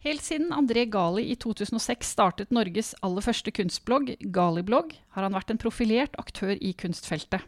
[0.00, 5.52] Helt siden André Gali i 2006 startet Norges aller første kunstblogg, Galiblogg, har han vært
[5.52, 7.44] en profilert aktør i kunstfeltet.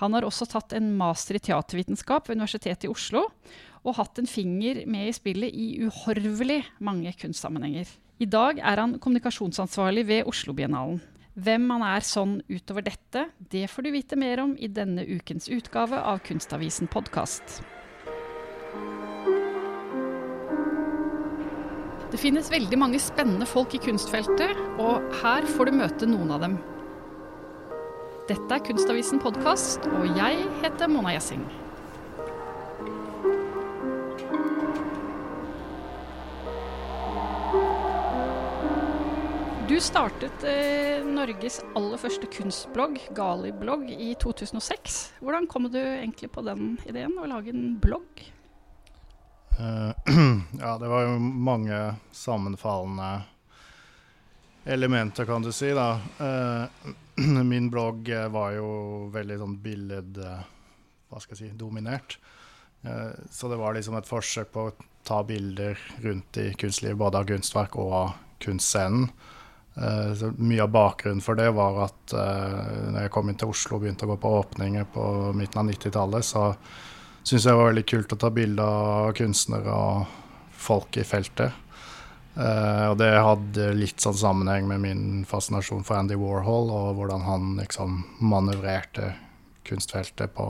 [0.00, 3.26] Han har også tatt en master i teatervitenskap ved Universitetet i Oslo,
[3.84, 7.92] og hatt en finger med i spillet i uhorvelig mange kunstsammenhenger.
[8.16, 11.02] I dag er han kommunikasjonsansvarlig ved Oslo-biennalen.
[11.36, 15.52] Hvem han er sånn utover dette, det får du vite mer om i denne ukens
[15.52, 17.60] utgave av Kunstavisen podkast.
[22.14, 26.44] Det finnes veldig mange spennende folk i kunstfeltet, og her får du møte noen av
[26.44, 26.52] dem.
[28.28, 31.42] Dette er Kunstavisen podkast, og jeg heter Mona Gjessing.
[39.66, 45.02] Du startet eh, Norges aller første kunstblogg, Gali-blogg, i 2006.
[45.18, 48.28] Hvordan kom du egentlig på den ideen, å lage en blogg?
[49.60, 49.92] Uh,
[50.60, 53.22] ja, det var jo mange sammenfallende
[54.64, 56.00] elementer, kan du si, da.
[56.18, 56.64] Uh,
[57.44, 58.70] min blogg eh, var jo
[59.14, 60.18] veldig sånn billed...
[61.14, 62.16] Hva skal jeg si dominert.
[63.30, 64.72] Så det var liksom et forsøk på å
[65.06, 68.08] ta bilder rundt i kunstlivet, både av kunstverk og av
[68.42, 69.06] kunstscenen.
[70.18, 73.78] Så mye av bakgrunnen for det var at uh, når jeg kom inn til Oslo
[73.78, 75.06] og begynte å gå på åpninger på
[75.38, 76.48] midten av 90-tallet, så
[77.24, 80.16] syntes jeg var veldig kult å ta bilde av kunstnere og
[80.64, 81.60] folk i feltet.
[82.34, 87.24] Uh, og det hadde litt sånn sammenheng med min fascinasjon for Andy Warhol, og hvordan
[87.28, 89.12] han liksom manøvrerte
[89.64, 90.48] kunstfeltet på,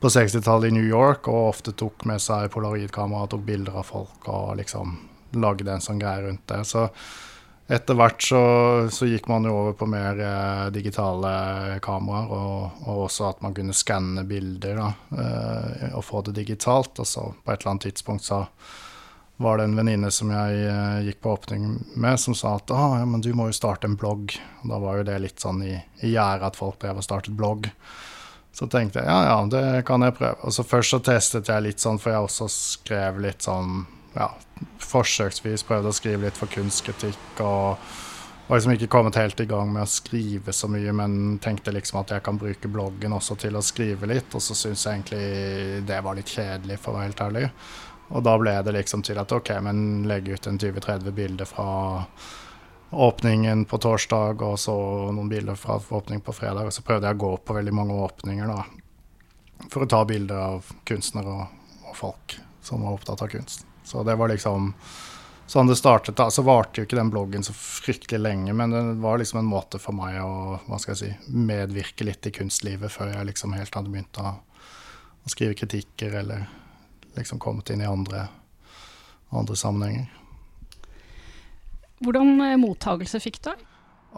[0.00, 3.88] på 60-tallet i New York, og ofte tok med seg polaroidkamera og tok bilder av
[3.90, 4.96] folk og liksom
[5.36, 6.62] lagde en sånn greie rundt det.
[6.64, 6.88] Så
[7.68, 8.42] etter hvert så,
[8.90, 11.32] så, gikk man jo over på mer eh, digitale
[11.84, 16.96] kameraer, og, og, også at man kunne skanne bilder da, eh, og få det digitalt.
[16.96, 18.46] Og så på et eller annet tidspunkt så
[19.38, 22.96] var det en venninne som jeg eh, gikk på åpning med, som sa at ah,
[23.02, 24.32] ja, men du må jo starte en blogg.
[24.62, 27.36] Og da var jo det litt sånn i, i gjerdet at folk drev og startet
[27.36, 27.68] blogg.
[28.56, 30.40] Så tenkte jeg ja, ja, det kan jeg prøve.
[30.40, 33.84] Og så først så testet jeg litt sånn, for jeg også skrev litt sånn
[34.16, 34.32] ja,
[34.82, 37.42] forsøksvis prøvd å skrive litt for kunstkritikk.
[37.44, 37.76] og
[38.48, 42.00] var liksom ikke kommet helt i gang med å skrive så mye, men tenkte liksom
[42.00, 44.32] at jeg kan bruke bloggen også til å skrive litt.
[44.32, 47.44] Og så syns jeg egentlig det var litt kjedelig, for å være helt ærlig.
[48.08, 51.68] Og da ble det liksom til at OK, men legge ut en 20-30 bilder fra
[52.88, 54.78] åpningen på torsdag, og så
[55.12, 56.70] noen bilder fra åpning på fredag.
[56.70, 59.68] Og så prøvde jeg å gå på veldig mange åpninger, da.
[59.68, 63.67] For å ta bilder av kunstnere og, og folk som var opptatt av kunst.
[63.88, 64.74] Så det var liksom
[65.48, 66.16] sånn det startet.
[66.16, 69.48] da, Så varte jo ikke den bloggen så fryktelig lenge, men det var liksom en
[69.48, 73.56] måte for meg å hva skal jeg si, medvirke litt i kunstlivet før jeg liksom
[73.56, 74.34] helt hadde begynt å,
[75.24, 76.44] å skrive kritikker eller
[77.16, 78.26] liksom kommet inn i andre,
[79.32, 80.12] andre sammenhenger.
[82.04, 83.54] Hvordan eh, mottagelse fikk du?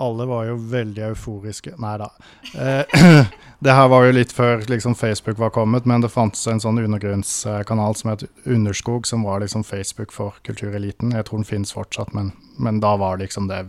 [0.03, 1.77] Alle var jo veldig euforiske.
[1.81, 2.11] Nei da.
[2.59, 2.99] Eh,
[3.61, 6.81] det her var jo litt før liksom, Facebook var kommet, men det fantes en sånn
[6.81, 11.13] undergrunnskanal som het Underskog, som var liksom Facebook for kultureliten.
[11.13, 13.67] Jeg tror den finnes fortsatt, men, men da var liksom det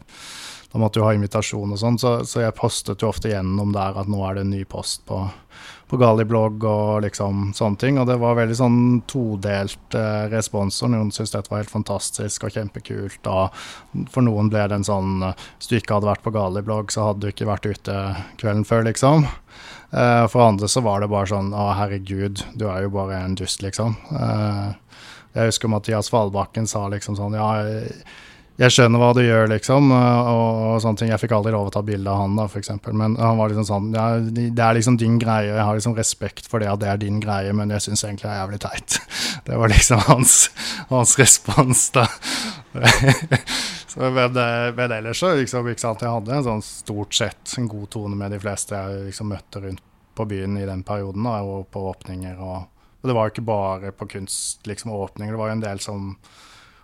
[0.72, 3.98] Da måtte du ha invitasjon og sånn, så, så, jeg postet jo ofte gjennom der
[4.00, 5.18] at nå er det en ny post på,
[5.92, 8.00] på Galiblogg og liksom sånne ting.
[8.00, 8.80] Og det var veldig sånn
[9.12, 10.80] todelt eh, respons.
[10.88, 13.28] Noen syntes dette var helt fantastisk og kjempekult.
[13.28, 17.10] Og for noen ble det en sånn Hvis du ikke hadde vært på Galiblogg, så
[17.10, 18.00] hadde du ikke vært ute
[18.40, 19.28] kvelden før, liksom.
[19.92, 23.36] Eh, for andre så var det bare sånn Å, herregud, du er jo bare en
[23.36, 24.00] dust, liksom.
[24.16, 24.70] Eh,
[25.36, 27.52] jeg husker Mathias Valbakken sa liksom sånn Ja,
[28.62, 31.10] jeg skjønner hva du gjør, liksom, og, og, sånne ting.
[31.10, 32.70] Jeg fikk aldri lov å ta bilde av han, da, f.eks.
[32.94, 36.50] Men han var liksom sånn ja, Det er liksom din greie, jeg har liksom respekt
[36.52, 39.00] for det at det er din greie, men jeg syns egentlig det er jævlig teit.
[39.48, 40.34] Det var liksom hans,
[40.92, 42.04] hans respons, da.
[43.92, 44.38] så ved,
[44.78, 48.20] ved ellers så liksom, ikke sant, Jeg hadde en sånn stort sett en god tone
[48.20, 49.82] med de fleste jeg liksom møtte rundt
[50.16, 52.38] på byen i den perioden, da, og på åpninger.
[52.38, 55.34] Og, og det var jo ikke bare på kunst, liksom, åpninger.
[55.34, 56.14] Det var jo en del som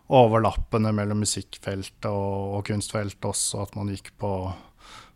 [0.08, 4.32] overlappene mellom musikkfeltet og, og kunstfeltet også, at man gikk på,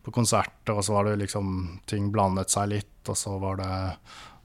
[0.03, 1.55] på, konserter, og så var det liksom
[1.89, 3.71] ting blandet seg litt, og så var det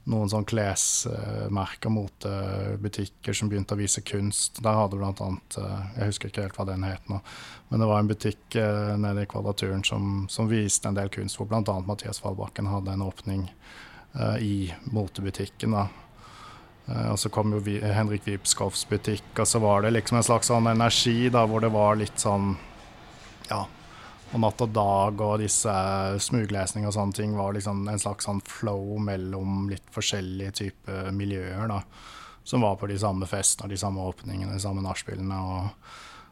[0.07, 4.61] noen sånn klesmerker, motebutikker som begynte å vise kunst.
[4.63, 7.19] Der hadde blant annet eh, Jeg husker ikke helt hva den het nå,
[7.67, 11.35] men det var en butikk eh, nede i Kvadraturen som, som viste en del kunst,
[11.35, 11.75] hvor bl.a.
[11.83, 13.49] Mathias Fallbakken hadde en åpning
[14.15, 15.75] uh, i motebutikken.
[15.75, 15.89] da
[16.87, 20.69] og så kom jo Henrik Vipskovs butikk, og så var det liksom en slags sånn
[20.71, 22.55] energi da, hvor det var litt sånn
[23.49, 23.65] Ja.
[24.35, 25.73] Og Natt og Dag og disse
[26.19, 31.67] smuglesning og sånne ting var liksom en slags sånn flow mellom litt forskjellige typer miljøer.
[31.71, 31.81] da.
[32.43, 35.87] som var på de samme festene, de samme åpningene, de samme nachspielene og,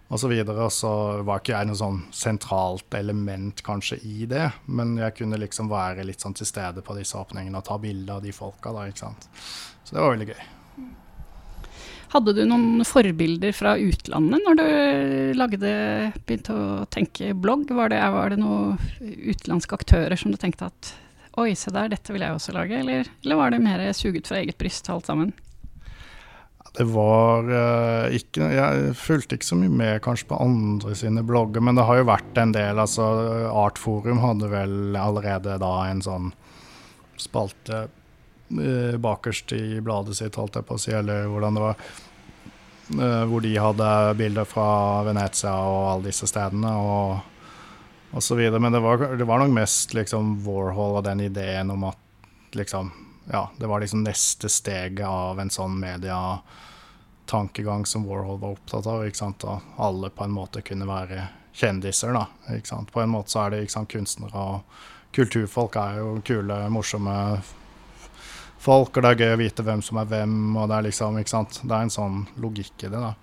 [0.08, 0.68] og så videre.
[0.74, 0.92] Så
[1.26, 6.06] var ikke jeg noe sånn sentralt element kanskje i det, men jeg kunne liksom være
[6.08, 9.08] litt sånn til stede på disse åpningene og ta bilde av de folka da, ikke
[9.08, 9.30] sant.
[9.84, 10.46] Så det var veldig gøy.
[12.16, 14.68] Hadde du noen forbilder fra utlandet når du
[15.36, 15.72] lagde,
[16.24, 17.74] begynte å tenke blogg?
[17.76, 20.94] Var det, var det noen utenlandske aktører som du tenkte at
[21.42, 22.78] oi, se der, dette vil jeg også lage?
[22.80, 25.34] Eller, eller var det mer suget fra eget bryst alt sammen?
[26.76, 31.64] Det var uh, ikke Jeg fulgte ikke så mye med kanskje på andre sine blogger,
[31.64, 32.80] men det har jo vært en del.
[32.80, 33.06] altså
[33.52, 36.34] Artforum hadde vel allerede da en sånn
[37.20, 41.88] spalte uh, bakerst i bladet sitt, holdt jeg på å si, eller hvordan det var.
[42.86, 44.68] Uh, hvor de hadde bilder fra
[45.08, 46.76] Venezia og alle disse stedene.
[46.76, 47.32] og
[48.16, 48.60] og så videre.
[48.60, 52.00] Men det var, det var nok mest liksom Warhol og den ideen om at
[52.56, 52.94] liksom
[53.26, 55.80] Ja, det var liksom neste steget av en sånn
[57.26, 59.06] mediatankegang som Warhol var opptatt av.
[59.06, 59.44] ikke sant?
[59.44, 62.28] At alle på en måte kunne være kjendiser, da.
[62.56, 62.92] ikke sant?
[62.92, 64.62] På en måte så er det ikke sant, kunstnere og
[65.16, 67.42] kulturfolk er jo kule, morsomme
[68.60, 71.18] folk, og det er gøy å vite hvem som er hvem, og det er liksom,
[71.20, 71.62] ikke sant.
[71.64, 73.14] Det er en sånn logikk i det, da,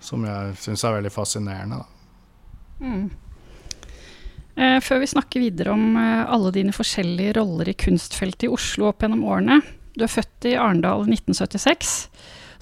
[0.00, 1.90] som jeg syns er veldig fascinerende, da.
[2.80, 3.10] Mm.
[4.54, 8.88] Eh, før vi snakker videre om eh, alle dine forskjellige roller i kunstfeltet i Oslo
[8.88, 9.60] opp gjennom årene.
[9.94, 11.92] Du er født i Arendal 1976.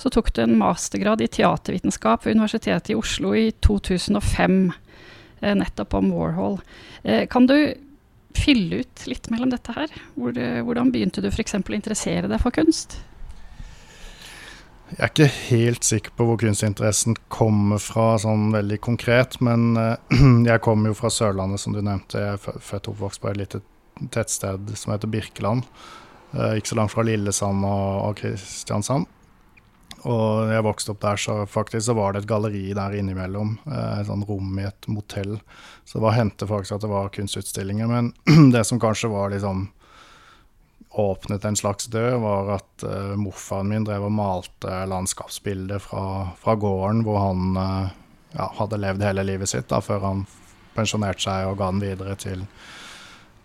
[0.03, 4.73] Så tok du en mastergrad i teatervitenskap ved Universitetet i Oslo i 2005,
[5.41, 6.59] eh, nettopp om Warhol.
[7.05, 7.55] Eh, kan du
[8.35, 9.95] fylle ut litt mellom dette her?
[9.95, 11.55] Eh, hvordan begynte du f.eks.
[11.55, 12.99] å interessere deg for kunst?
[14.91, 19.39] Jeg er ikke helt sikker på hvor kunstinteressen kommer fra, sånn veldig konkret.
[19.39, 19.79] Men
[20.51, 22.19] jeg kommer jo fra Sørlandet, som du nevnte.
[22.19, 23.63] Jeg er født og oppvokst på et lite
[24.11, 25.63] tettsted som heter Birkeland.
[26.35, 29.07] Ikke så langt fra Lillesand og Kristiansand.
[30.09, 33.55] Og jeg vokste opp der, så faktisk så var det et galleri der innimellom.
[33.69, 35.37] Uh, et sånn rom i et motell.
[35.85, 37.91] Så det var hendte faktisk at det var kunstutstillinger.
[37.91, 38.11] Men
[38.55, 39.69] det som kanskje var liksom
[40.99, 46.05] åpnet en slags død, var at uh, morfaren min drev og malte landskapsbilder fra,
[46.43, 47.95] fra gården hvor han uh,
[48.35, 50.27] ja, hadde levd hele livet sitt da, før han
[50.77, 52.45] pensjonerte seg og ga den videre til,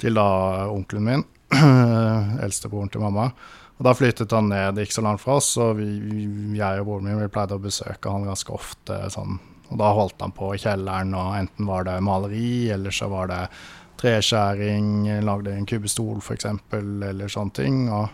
[0.01, 0.27] til da
[0.71, 1.25] onkelen min,
[2.44, 3.30] eldstebroren til mamma.
[3.77, 5.88] Og Da flyttet han ned ikke så langt fra oss, og vi,
[6.57, 9.01] jeg og broren min vi pleide å besøke han ganske ofte.
[9.13, 9.38] Sånn.
[9.69, 13.29] Og Da holdt han på i kjelleren, og enten var det maleri, eller så var
[13.29, 13.44] det
[14.01, 17.85] treskjæring, lagde en kubbestol f.eks., eller sånne ting.
[17.89, 18.09] og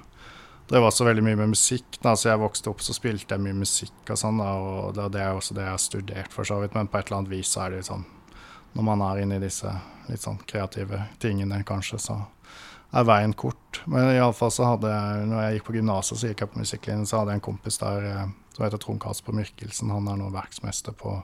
[0.74, 2.00] var også veldig mye med musikk.
[2.02, 4.40] da, så Jeg vokste opp så spilte jeg mye musikk og sånn.
[4.42, 6.76] og det er også det jeg har studert, for så vidt.
[6.76, 8.06] Men på et eller annet vis så er det sånn
[8.74, 9.70] Når man er inne i disse
[10.10, 12.16] litt sånn kreative tingene, kanskje, så
[12.94, 13.82] er veien kort.
[13.90, 17.06] Men iallfall så hadde jeg Når jeg gikk på gymnaset, så gikk jeg på musikklinjen,
[17.10, 19.94] så hadde jeg en kompis der eh, som heter Trond Kasper Myrkelsen.
[19.94, 21.18] Han er nå verksmester på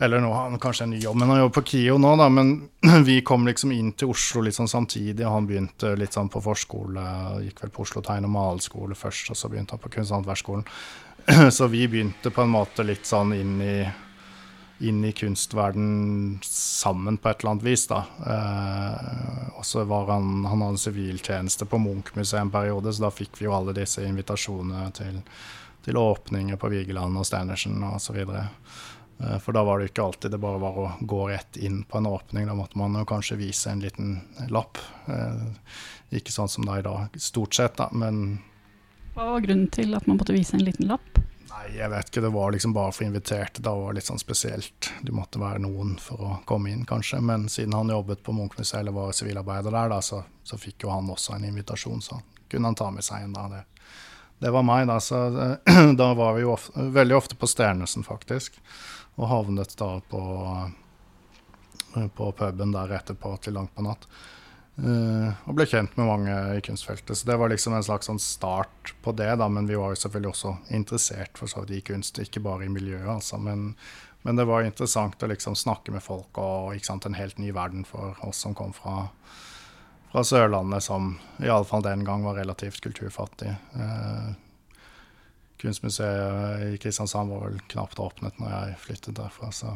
[0.00, 2.28] eller nå har han kanskje en ny jobb, men han jobber på KIO nå, da.
[2.30, 2.52] Men
[3.08, 5.26] vi kom liksom inn til Oslo litt sånn samtidig.
[5.26, 7.02] Han begynte litt sånn på forskole,
[7.42, 10.66] gikk vel på Oslo tegn- og maleskole først, og så begynte han på Kunsthåndverksskolen.
[11.56, 13.74] Så vi begynte på en måte litt sånn inn i,
[14.78, 18.02] inn i kunstverden sammen på et eller annet vis, da.
[18.26, 23.40] Eh, og så var han Han hadde siviltjeneste på Munch-museet en periode, så da fikk
[23.40, 25.18] vi jo alle disse invitasjonene til,
[25.84, 27.82] til åpninger på Vigeland og Stenersen
[28.14, 28.48] videre.
[29.18, 31.98] Eh, for da var det ikke alltid det bare var å gå rett inn på
[31.98, 32.46] en åpning.
[32.46, 34.78] Da måtte man jo kanskje vise en liten lapp.
[35.06, 35.42] Eh,
[36.18, 38.38] ikke sånn som det er i dag, stort sett, da, men
[39.16, 41.18] Hva var grunnen til at man måtte vise en liten lapp?
[41.76, 42.20] Jeg vet ikke.
[42.20, 43.62] Det var liksom bare for inviterte.
[43.62, 44.90] Da var det litt sånn spesielt.
[45.02, 47.20] Du måtte være noen for å komme inn, kanskje.
[47.24, 50.92] Men siden han jobbet på Munchmuseet eller var sivilarbeider der, da, så, så, fikk jo
[50.94, 52.02] han også en invitasjon.
[52.04, 53.46] Så kunne han ta med seg en da.
[53.52, 53.62] Det,
[54.46, 54.98] det var meg, da.
[55.02, 55.22] Så
[56.00, 58.58] da var vi jo ofte, veldig ofte på Sternesen, faktisk.
[59.18, 60.24] Og havnet da på,
[61.96, 64.08] eh, på puben der etterpå til langt på natt.
[64.78, 67.18] Uh, og ble kjent med mange i kunstfeltet.
[67.18, 69.48] Så det var liksom en slags sånn start på det, da.
[69.50, 72.70] Men vi var jo selvfølgelig også interessert for så vidt i kunst, ikke bare i
[72.70, 73.40] miljøet, altså.
[73.42, 73.72] Men,
[74.22, 77.82] men, det var interessant å liksom snakke med folk og sant, en helt ny verden
[77.88, 79.08] for oss som kom fra,
[80.12, 83.56] fra Sørlandet, som iallfall den gang var relativt kulturfattig.
[83.74, 84.36] Uh,
[85.58, 89.74] Kunstmuseet i Kristiansand var vel knapt åpnet når jeg flyttet derfra, så,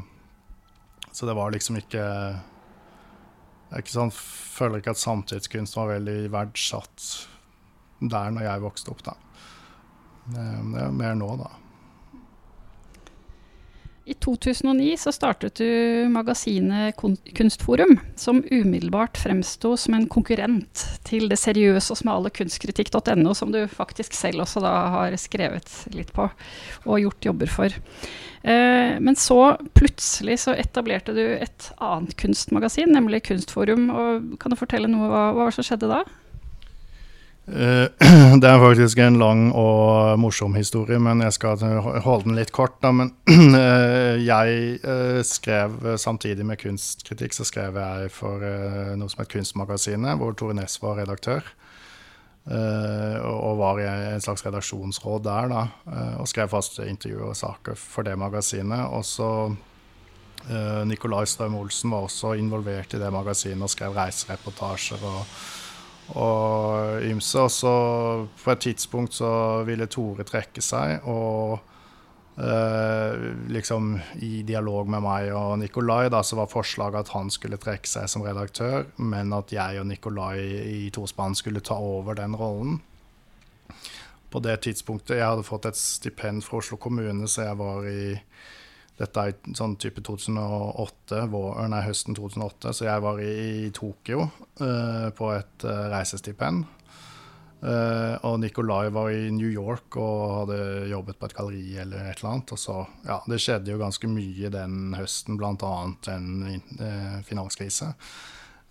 [1.10, 2.04] så det var liksom ikke
[3.72, 7.06] Jeg ikke sånn, føler ikke at samtidskunst var veldig verdsatt
[8.02, 9.14] der når jeg vokste opp, da.
[10.28, 10.42] Det
[10.82, 11.48] er mer nå, da.
[14.04, 16.96] I 2009 så startet du magasinet
[17.36, 23.60] Kunstforum, som umiddelbart fremsto som en konkurrent til det seriøse og smale kunstkritikk.no, som du
[23.70, 27.78] faktisk selv også da har skrevet litt på og gjort jobber for.
[28.42, 29.38] Eh, men så
[29.78, 33.86] plutselig så etablerte du et annet kunstmagasin, nemlig Kunstforum.
[33.94, 36.02] Og kan du fortelle noe hva, hva som skjedde da?
[37.52, 37.88] Eh,
[38.40, 41.60] det er faktisk en lang og morsom historie, men jeg skal
[42.04, 42.78] holde den litt kort.
[42.84, 42.92] Da.
[42.96, 48.44] Men eh, jeg eh, skrev samtidig med kunstkritikk, så skrev jeg for
[48.96, 51.44] noe som het Kunstmagasinet, hvor Tore Næss var redaktør.
[52.42, 55.60] Og var i en slags redaksjonsråd der, da.
[56.18, 58.82] Og skrev faste intervjuer og saker for det magasinet.
[58.90, 59.28] Og så
[60.90, 65.06] Nicolai Strøm Olsen var også involvert i det magasinet og skrev reisereportasjer.
[65.06, 65.61] og
[66.18, 67.40] og ymse.
[67.40, 67.74] Og så
[68.44, 69.32] på et tidspunkt så
[69.68, 71.58] ville Tore trekke seg, og
[72.36, 77.60] eh, liksom i dialog med meg og Nikolai da, så var forslaget at han skulle
[77.60, 80.38] trekke seg som redaktør, men at jeg og Nikolai
[80.86, 82.80] i tospann skulle ta over den rollen.
[84.32, 88.14] På det tidspunktet Jeg hadde fått et stipend fra Oslo kommune, så jeg var i
[89.00, 93.32] dette er sånn type 2008, vår, nei, høsten 2008, så jeg var i,
[93.64, 96.66] i Tokyo uh, på et uh, reisestipend.
[97.62, 100.58] Uh, og Nikolai var i New York og hadde
[100.90, 102.52] jobbet på et galleri eller et eller annet.
[102.52, 105.72] Og så, ja, det skjedde jo ganske mye den høsten, bl.a.
[106.12, 107.92] en finanskrise.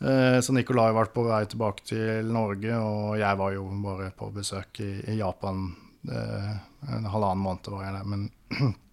[0.01, 4.83] så Nikolai var på vei tilbake til Norge, og jeg var jo bare på besøk
[4.83, 5.69] i, i Japan
[6.09, 8.07] en halvannen måned var jeg der.
[8.09, 8.29] Men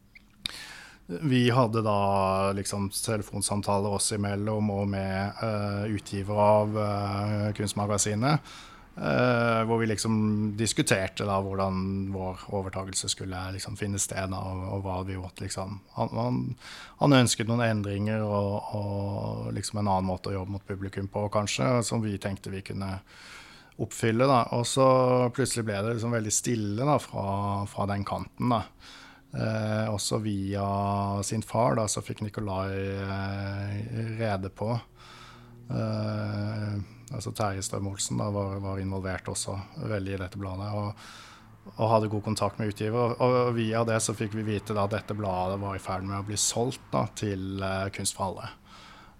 [1.08, 8.50] Vi hadde da liksom telefonsamtaler oss imellom og med uh, utgiver av uh, Kunstmagasinet.
[8.98, 10.18] Uh, hvor vi liksom
[10.58, 14.28] diskuterte da hvordan vår overtakelse skulle liksom finne sted.
[14.34, 16.42] Da, og, og, hva vi måtte liksom han, han,
[17.00, 21.24] han, ønsket noen endringer og, og, liksom en annen måte å jobbe mot publikum på,
[21.32, 22.98] kanskje, som vi tenkte vi kunne
[23.80, 24.28] oppfylle.
[24.28, 24.88] da, Og så
[25.32, 27.28] plutselig ble det liksom veldig stille da, fra,
[27.70, 28.58] fra den kanten.
[28.58, 28.66] da.
[29.28, 32.72] Eh, også via sin far da, så fikk Nikolai
[33.04, 33.74] eh,
[34.16, 34.70] rede på
[35.68, 36.78] eh,
[37.12, 39.58] altså Terje Strøm-Olsen var, var, involvert også
[39.88, 40.70] veldig i dette bladet.
[40.72, 41.10] Og,
[41.76, 43.12] og hadde god kontakt med utgiver.
[43.18, 46.08] Og, og, via det så fikk vi vite da, at dette bladet var i ferd
[46.08, 48.50] med å bli solgt da, til uh, Kunst for alle.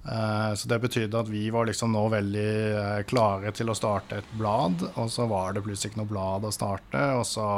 [0.09, 4.23] Uh, så det betydde at vi var liksom nå veldig uh, klare til å starte
[4.23, 7.03] et blad, og så var det plutselig ikke noe blad å starte.
[7.19, 7.49] og så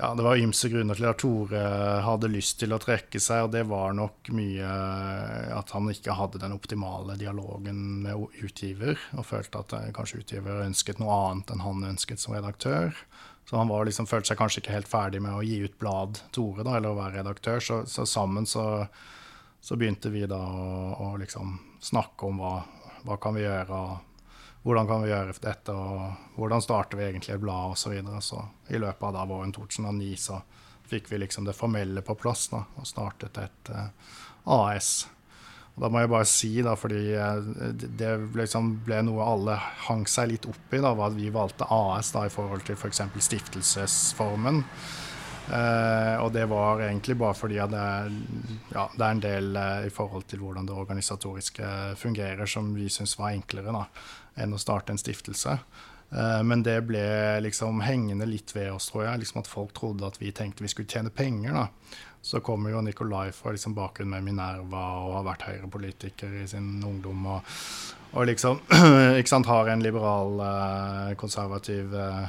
[0.00, 1.62] ja, det var ymse grunner til at Tore
[2.06, 4.70] hadde lyst til å trekke seg, og det var nok mye
[5.52, 10.64] at han ikke hadde den optimale dialogen med utgiver, og følte at eh, kanskje utgiver
[10.64, 12.96] ønsket noe annet enn han ønsket som redaktør.
[13.50, 16.64] Så han liksom, følte seg kanskje ikke helt ferdig med å gi ut blad Tore,
[16.64, 17.60] da, eller å være redaktør.
[17.60, 18.86] Så, så sammen så,
[19.60, 22.54] så, begynte vi da å, å liksom snakke om hva,
[23.04, 23.80] hva kan vi gjøre.
[23.84, 24.09] og
[24.62, 27.94] hvordan kan vi gjøre dette, og hvordan starter vi egentlig et blad, osv.
[27.96, 30.40] Så, så i løpet av da våren 2009 så
[30.90, 34.20] fikk vi liksom det formelle på plass da, og startet et uh, eh,
[34.58, 34.90] AS.
[35.76, 37.38] Og da må jeg bare si, da, fordi uh,
[37.72, 42.12] det liksom ble noe alle hang seg litt opp i, da, at vi valgte AS
[42.16, 43.04] da, i forhold til f.eks.
[43.06, 44.64] For stiftelsesformen.
[45.50, 48.10] Uh, og det var egentlig bare fordi at det er,
[48.70, 52.90] ja, det er en del uh, i forhold til hvordan det organisatoriske fungerer, som vi
[52.92, 53.72] syns var enklere.
[53.74, 53.86] da
[54.36, 55.56] enn å starte en stiftelse.
[56.10, 57.02] Uh, men det ble
[57.44, 59.22] liksom hengende litt ved oss, tror jeg.
[59.22, 61.54] Liksom at folk trodde at vi tenkte vi skulle tjene penger.
[61.54, 61.66] da.
[62.22, 66.82] Så kommer jo Nikolai fra liksom bakgrunn med Minerva og har vært høyrepolitiker i sin
[66.84, 67.24] ungdom.
[67.32, 67.54] Og,
[68.12, 68.60] og liksom
[69.32, 72.28] sant, har en liberal, uh, konservativ uh,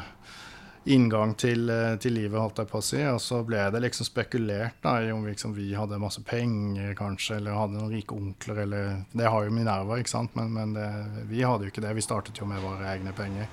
[0.85, 2.99] inngang til, eh, til, livet, holdt jeg på å si.
[3.05, 7.37] Og så ble det liksom spekulert da, i om liksom, vi hadde masse penger, kanskje,
[7.37, 10.89] eller hadde noen rike onkler, eller Det har jo Minerva, ikke sant, men, men det,
[11.29, 11.93] vi hadde jo ikke det.
[11.97, 13.49] Vi startet jo med våre egne penger.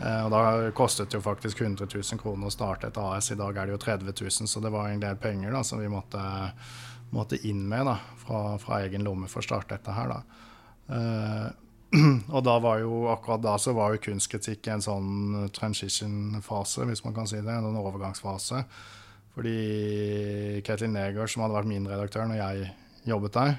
[0.00, 3.30] Eh, og da kostet det jo faktisk 100 000 kroner å starte et AS.
[3.30, 5.82] I dag er det jo 30 000, så det var en del penger da, som
[5.82, 6.22] vi måtte,
[7.14, 10.16] måtte inn med da, fra, fra, egen lomme for å starte dette her.
[10.16, 10.40] da.
[10.96, 11.46] Eh,
[12.34, 17.14] og da var jo, akkurat da så var jo kunstkritikk en sånn transition-fase, hvis man
[17.16, 17.54] kan si det.
[17.54, 18.64] En overgangsfase.
[19.34, 22.68] Fordi Ketil Neger, som hadde vært min redaktør når jeg
[23.10, 23.56] jobbet der,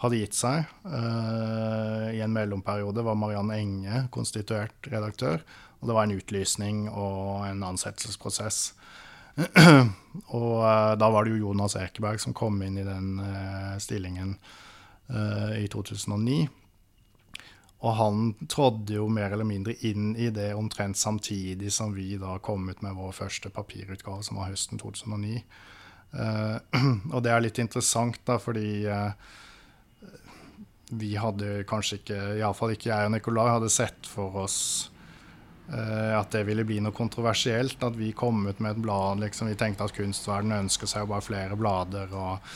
[0.00, 0.64] hadde gitt seg.
[0.84, 5.44] Uh, I en mellomperiode var Marianne Enge konstituert redaktør.
[5.80, 8.72] Og det var en utlysning og en ansettelsesprosess.
[10.38, 14.36] og uh, da var det jo Jonas Ekeberg som kom inn i den uh, stillingen
[15.04, 16.46] i 2009.
[17.82, 22.38] Og han trådde jo mer eller mindre inn i det omtrent samtidig som vi da
[22.38, 25.42] kom ut med vår første papirutgave, som var høsten 2009.
[26.14, 26.56] Uh,
[27.14, 28.86] og det er litt interessant, da, fordi
[30.94, 34.58] vi hadde kanskje ikke, iallfall ikke jeg og Nicolai, hadde sett for oss
[35.64, 37.80] at det ville bli noe kontroversielt.
[37.86, 39.22] At vi kom ut med et blad.
[39.22, 42.50] Liksom, vi tenkte at kunstverdenen ønsker seg bare flere blader og,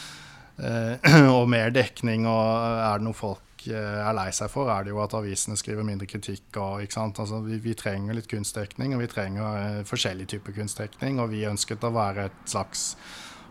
[1.38, 2.28] og mer dekning.
[2.28, 5.86] Og er det noe folk er lei seg for, er det jo at avisene skriver
[5.86, 6.46] mindre kritikk.
[6.56, 11.20] Og, altså, vi, vi, trenger litt kunstdekning, og vi trenger uh, forskjellig type kunstdekning.
[11.22, 12.92] Og vi ønsket å være et slags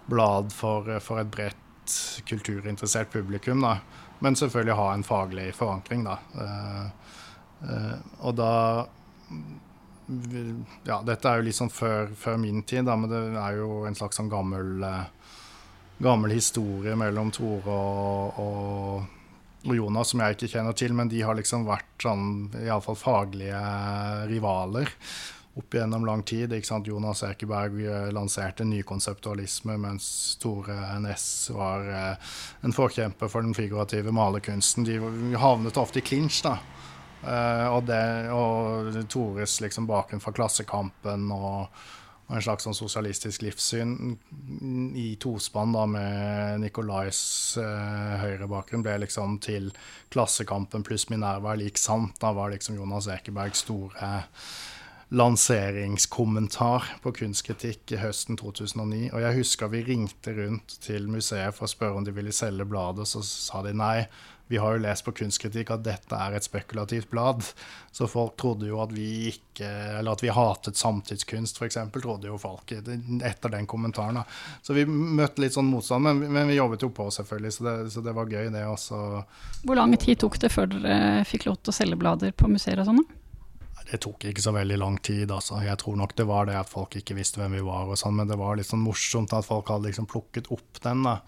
[0.07, 1.97] blad for, for et bredt
[2.27, 3.63] kulturinteressert publikum.
[3.63, 3.77] Da.
[4.23, 6.17] Men selvfølgelig ha en faglig forankring, da.
[8.23, 8.53] Og da
[10.87, 13.81] Ja, dette er jo litt sånn før, før min tid, da, men det er jo
[13.87, 14.85] en slags sånn gammel
[15.97, 19.16] gammel historie mellom Tore og, og
[19.67, 22.27] og Jonas, som jeg ikke kjenner til, men de har liksom vært sånn
[22.63, 23.63] iallfall faglige
[24.29, 24.93] rivaler
[25.57, 26.53] opp gjennom lang tid.
[26.53, 26.87] ikke sant?
[26.87, 32.33] Jonas Ekeberg eh, lanserte nykonseptualisme, mens Tore Næss var eh,
[32.67, 34.85] en forkjemper for den figurative malerkunsten.
[34.87, 34.99] De
[35.41, 36.57] havnet ofte i klinsj, da.
[37.17, 41.65] Uh, og, det, og Tores liksom bakgrunn fra Klassekampen og
[42.27, 44.17] og en slags sånn sosialistisk livssyn
[44.99, 47.19] i tospann da med Nicolais
[47.61, 49.69] eh, høyrebakgrunn ble liksom til
[50.11, 52.17] Klassekampen pluss Minerva er lik sant.
[52.19, 54.11] Da var liksom Jonas Ekebergs store
[55.07, 59.07] lanseringskommentar på kunstkritikk i høsten 2009.
[59.13, 62.67] Og jeg husker vi ringte rundt til museet for å spørre om de ville selge
[62.67, 64.01] bladet, og så sa de nei.
[64.47, 67.43] Vi har jo lest på kunstkritikk at dette er et spekulativt blad.
[67.91, 71.79] Så folk trodde jo at vi ikke Eller at vi hatet samtidskunst, f.eks.
[71.97, 74.21] Trodde jo folk etter den kommentaren.
[74.21, 74.25] Da.
[74.61, 77.53] Så vi møtte litt sånn motstand, men, men vi jobbet jo på, selvfølgelig.
[77.55, 79.03] Så det, så det var gøy, det også.
[79.65, 82.83] Hvor lang tid tok det før dere fikk lov til å selge blader på museer
[82.83, 83.03] og sånn?
[83.87, 85.31] Det tok ikke så veldig lang tid.
[85.31, 85.61] altså.
[85.63, 88.17] Jeg tror nok det var det at folk ikke visste hvem vi var, og sånn,
[88.19, 91.05] men det var litt sånn morsomt at folk hadde liksom plukket opp den.
[91.07, 91.21] da.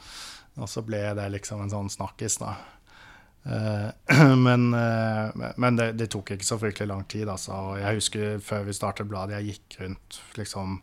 [0.60, 2.58] Og så ble det liksom en sånn snakkis, da.
[3.44, 7.30] Eh, men, eh, men det, det, tok ikke så fryktelig lang tid.
[7.30, 7.78] Altså.
[7.80, 10.80] Jeg husker før vi startet bladet, jeg gikk rundt liksom,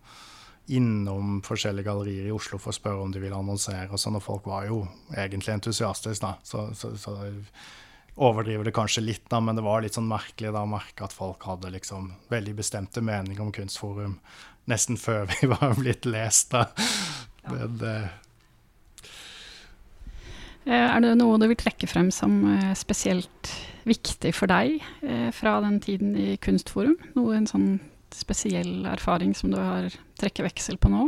[0.76, 3.90] innom forskjellige gallerier i Oslo for å spørre om de ville annonsere.
[3.90, 4.82] og sånn, og Folk var jo
[5.14, 6.32] egentlig entusiastiske.
[6.46, 7.18] Så, så, så,
[8.16, 11.12] overdriver det kanskje litt, da, men det var litt sånn merkelig da, å merke at
[11.12, 14.14] folk hadde liksom veldig bestemte meninger om Kunstforum
[14.72, 16.54] nesten før vi var blitt lest.
[16.56, 16.70] da.
[17.44, 17.52] Ja.
[17.52, 18.08] Men, Eh,
[20.66, 23.52] er det noe du vil trekke frem som eh, spesielt
[23.86, 26.96] viktig for deg eh, fra den tiden i Kunstforum?
[27.14, 27.68] Noe en sånn
[28.14, 31.06] spesiell erfaring som du har trekker veksel på nå?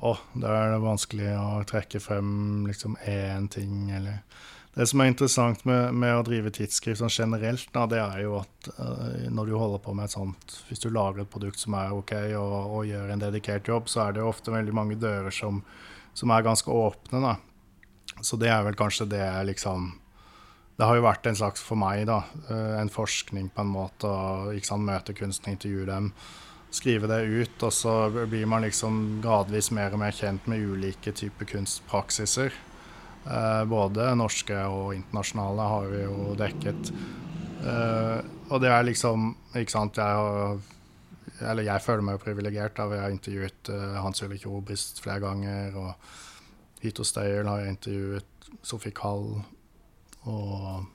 [0.00, 4.22] Oh, da er det vanskelig å trekke frem liksom én ting, eller
[4.72, 8.36] Det som er interessant med, med å drive tidsskrift sånn generelt, da, det er jo
[8.38, 11.74] at uh, når du holder på med et sånt Hvis du lager et produkt som
[11.74, 14.96] er OK, og, og gjør en dedikert jobb, så er det jo ofte veldig mange
[15.00, 15.60] dører som
[16.14, 17.20] som er ganske åpne.
[17.20, 17.36] da.
[18.22, 19.96] Så det er vel kanskje det liksom
[20.80, 24.08] Det har jo vært en slags for meg, da, eh, en forskning på en måte.
[24.56, 26.12] ikke sant, Møte kunstnere, intervjue dem,
[26.72, 27.62] skrive det ut.
[27.62, 32.50] Og så blir man liksom gradvis mer og mer kjent med ulike typer kunstpraksiser.
[33.26, 36.92] Eh, både norske og internasjonale har vi jo dekket.
[37.60, 38.18] Eh,
[38.48, 40.56] og det er liksom Ikke sant, jeg har
[41.42, 42.78] eller jeg føler meg jo privilegert.
[42.78, 45.76] Jeg har intervjuet uh, Hans Ulrik Robrist flere ganger.
[45.80, 48.36] Og Hito Steyerl har jeg intervjuet.
[48.66, 49.28] Sofie Kall
[50.26, 50.86] og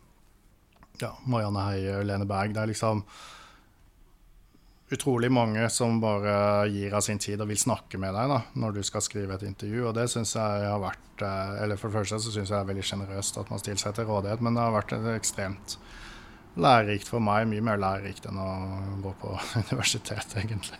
[1.00, 2.54] ja, Marianne Heie og Lene Berg.
[2.56, 3.04] Det er liksom
[4.94, 8.78] utrolig mange som bare gir av sin tid og vil snakke med deg da, når
[8.78, 9.88] du skal skrive et intervju.
[9.90, 12.62] Og det syns jeg har vært eh, Eller for det første så syns jeg det
[12.62, 15.78] er veldig sjenerøst at man stiller seg til rådighet, men det har vært ekstremt
[16.56, 17.48] lærerikt for meg.
[17.52, 18.50] Mye mer lærerikt enn å
[19.04, 20.80] gå på universitet, egentlig.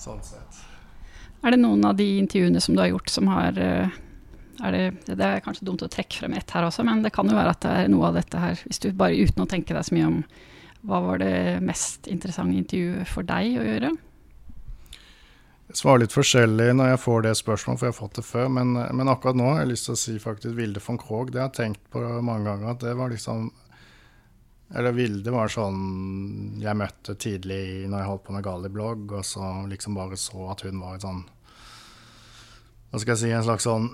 [0.00, 0.64] Sånn sett.
[1.44, 4.02] Er det noen av de intervjuene som du har gjort som har eh,
[4.64, 7.28] er det, det, er kanskje dumt å trekke frem ett her også, men det kan
[7.28, 9.76] jo være at det er noe av dette her, hvis du bare uten å tenke
[9.76, 10.18] deg så mye om
[10.86, 13.92] hva var det mest interessante intervjuet for deg å gjøre?
[15.66, 18.50] Jeg svarer litt forskjellig når jeg får det spørsmålet, for jeg har fått det før.
[18.54, 21.32] Men, men akkurat nå har jeg lyst til å si faktisk Vilde von Krogh.
[21.34, 22.70] Det har jeg tenkt på mange ganger.
[22.70, 23.48] At det var liksom
[24.74, 29.52] eller Vilde var sånn jeg møtte tidlig når jeg holdt på med Gali-blogg, og så
[29.70, 31.22] liksom bare så at hun var et sånn
[32.90, 33.90] Hva skal jeg si, en slags sånn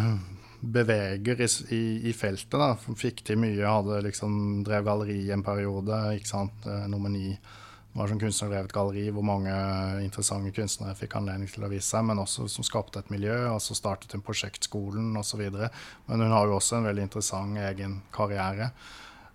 [0.76, 2.58] beveger i, i, i, feltet.
[2.58, 5.98] da, Fikk til mye, hadde liksom drev galleri en periode.
[6.16, 7.34] ikke sant, eh, Nummer ni
[7.92, 9.50] var som kunstnerdrevet galleri hvor mange
[10.04, 13.36] interessante kunstnere fikk anledning til å vise seg, men også som skapte et miljø.
[13.54, 15.42] og Så startet hun Prosjektskolen osv.
[16.06, 18.70] Men hun har jo også en veldig interessant egen karriere.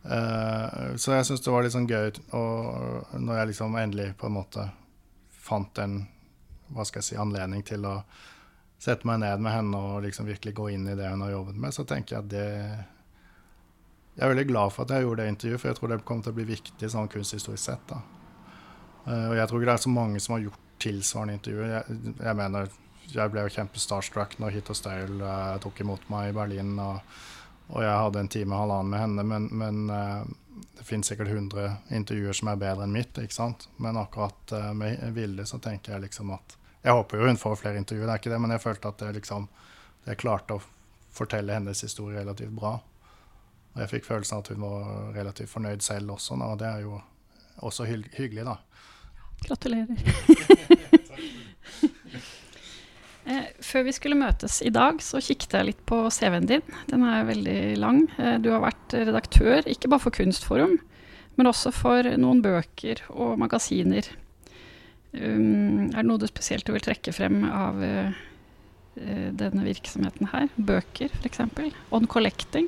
[0.06, 4.28] Uh, så jeg syns det var litt sånn gøy og når jeg liksom endelig på
[4.30, 4.68] en måte
[5.46, 6.04] fant en
[6.74, 8.00] hva skal jeg si, anledning til å
[8.82, 11.58] sette meg ned med henne og liksom virkelig gå inn i det hun har jobbet
[11.62, 12.50] med, så tenker jeg at det
[14.16, 16.24] Jeg er veldig glad for at jeg gjorde det intervjuet, for jeg tror det kommer
[16.24, 17.82] til å bli viktig sånn kunsthistorisk sett.
[17.90, 17.98] da.
[19.06, 21.74] Uh, og jeg tror ikke det er så mange som har gjort tilsvarende intervjuer.
[21.74, 22.70] Jeg, jeg mener,
[23.12, 26.72] jeg ble jo kjempestarstruck når Hit og Style uh, tok imot meg i Berlin.
[26.80, 27.20] og
[27.68, 31.32] og jeg hadde en time og halvannen med henne, men, men uh, det finnes sikkert
[31.34, 33.18] 100 intervjuer som er bedre enn mitt.
[33.18, 33.68] ikke sant?
[33.82, 37.56] Men akkurat uh, med Vilde så tenker jeg liksom at Jeg håper jo hun får
[37.58, 39.48] flere intervjuer, det er ikke det, men jeg følte at det liksom
[40.06, 40.62] jeg klarte å
[41.16, 42.76] fortelle hennes historie relativt bra.
[43.74, 46.84] Og jeg fikk følelsen av at hun var relativt fornøyd selv også, og det er
[46.86, 47.00] jo
[47.66, 48.60] også hyggelig, da.
[49.48, 49.98] Gratulerer.
[53.26, 56.62] Eh, før vi skulle møtes i dag, så kikket jeg litt på CV-en din.
[56.92, 58.04] Den er veldig lang.
[58.22, 60.78] Eh, du har vært redaktør, ikke bare for Kunstforum,
[61.36, 64.12] men også for noen bøker og magasiner.
[65.16, 68.18] Um, er det noe du spesielt vil trekke frem av uh,
[69.00, 70.50] denne virksomheten her?
[70.60, 71.40] Bøker, f.eks.?
[71.96, 72.68] On Collecting?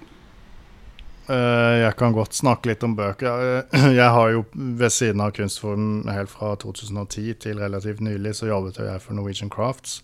[1.27, 3.65] Jeg kan godt snakke litt om bøker.
[3.99, 8.79] Jeg har jo ved siden av Kunstforum helt fra 2010 til relativt nylig så jobbet
[8.79, 9.99] jeg for Norwegian Crafts.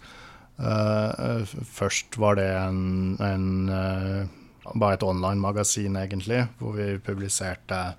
[0.60, 7.96] Uh, først var det en, en uh, bare et online-magasin, egentlig, hvor vi publiserte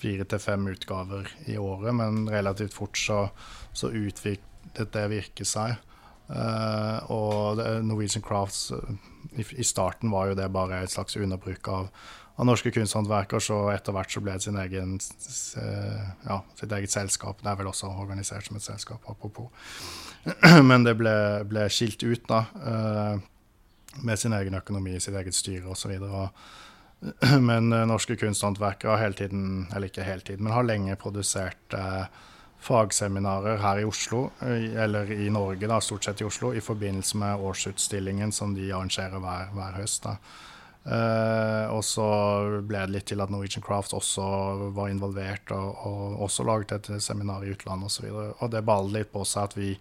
[0.00, 3.26] fire til fem utgaver i året, men relativt fort så,
[3.76, 5.76] så utviklet det virket seg.
[6.30, 8.70] Uh, og Norwegian Crafts
[9.34, 11.90] i, i, starten var jo det bare et slags underbruk av,
[12.40, 14.94] av norske kunsthåndverkere, så etter hvert så ble det sin egen,
[16.24, 17.42] ja, sitt eget selskap.
[17.42, 19.50] Det er vel også organisert som et selskap, apropos.
[20.70, 21.12] Men det ble,
[21.50, 22.40] ble, skilt ut, da.
[22.56, 25.92] Uh, med sin egen økonomi, sitt eget styre osv.
[27.50, 31.76] Men uh, norske kunsthåndverkere har hele tiden, eller ikke hele tiden, men har lenge produsert
[32.60, 37.44] fagseminarer her i Oslo, eller i Norge, da, stort sett i Oslo, i forbindelse med
[37.50, 40.08] årsutstillingen som de arrangerer hver, hver høst.
[40.08, 40.16] da.
[40.80, 42.06] Uh, og så
[42.64, 44.22] ble det litt til at Norwegian Craft også
[44.72, 48.06] var involvert, og, og også laget et seminar i utlandet osv.
[48.08, 49.74] Og, så og det ballet litt på seg at vi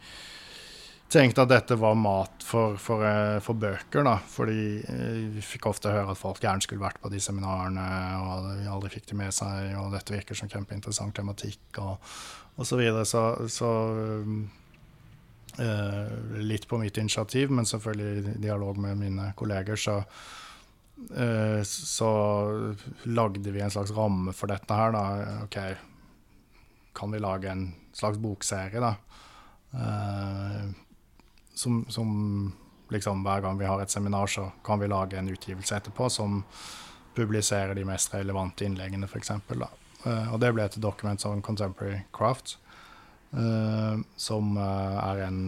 [1.10, 4.04] tenkte at dette var mat for, for, uh, for bøker.
[4.04, 7.88] da, Fordi uh, vi fikk ofte høre at folk gjerne skulle vært på de seminarene,
[8.20, 12.12] og vi aldri fikk de med seg, og dette virker som kjempeinteressant tematikk, og,
[12.60, 13.08] og så videre.
[13.08, 13.72] Så, så
[16.40, 20.48] litt på mitt initiativ, men selvfølgelig i dialog med mine kolleger, så Eh,
[21.66, 22.10] så
[23.04, 25.04] lagde vi en slags ramme for dette her, da.
[25.46, 25.58] OK,
[27.00, 28.96] kan vi lage en slags bokserie, da?
[29.74, 30.72] Uh,
[31.54, 32.52] som, som,
[32.90, 36.44] liksom hver gang vi har et seminar, så kan vi lage en utgivelse etterpå som
[37.16, 39.32] publiserer de mest relevante innleggene, f.eks.
[39.32, 42.58] Uh, og det ble et Documents on Contemporary Craft,
[44.18, 45.42] som er en,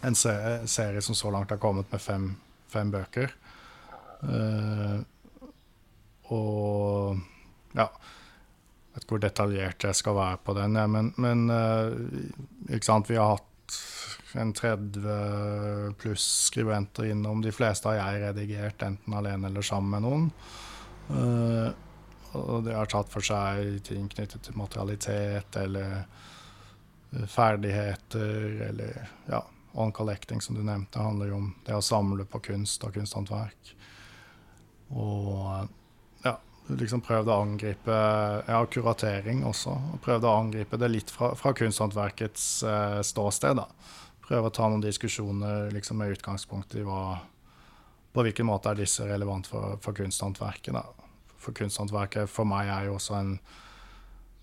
[0.00, 2.30] en serie som så langt har kommet med fem,
[2.72, 3.34] fem bøker.
[4.18, 4.98] Uh,
[6.34, 7.20] og
[7.78, 11.92] ja Jeg vet ikke hvor detaljert jeg skal være på den, ja, men, men uh,
[12.66, 13.44] ikke sant, vi har hatt
[14.38, 17.40] en 30 pluss skribenter innom.
[17.44, 20.26] De fleste har jeg redigert, enten alene eller sammen med noen.
[21.08, 21.70] Uh,
[22.36, 26.02] og det har tatt for seg ting knyttet til materialitet eller
[27.26, 29.40] ferdigheter eller ja,
[29.72, 33.72] on collecting, som du nevnte, handler jo om det å samle på kunst og kunsthåndverk.
[34.96, 35.68] Og
[36.24, 36.34] ja,
[36.72, 37.96] liksom prøvd å angripe
[38.48, 39.74] Ja, kuratering også.
[39.94, 43.60] Og prøvd å angripe det litt fra, fra kunsthåndverkets eh, ståsted.
[43.60, 43.68] da.
[44.28, 47.20] Prøve å ta noen diskusjoner liksom, med utgangspunkt i hva
[48.12, 50.74] På hvilken måte er disse relevant for, for kunsthåndverket.
[50.74, 50.84] da.
[51.38, 53.38] For kunsthåndverket for meg er jo også en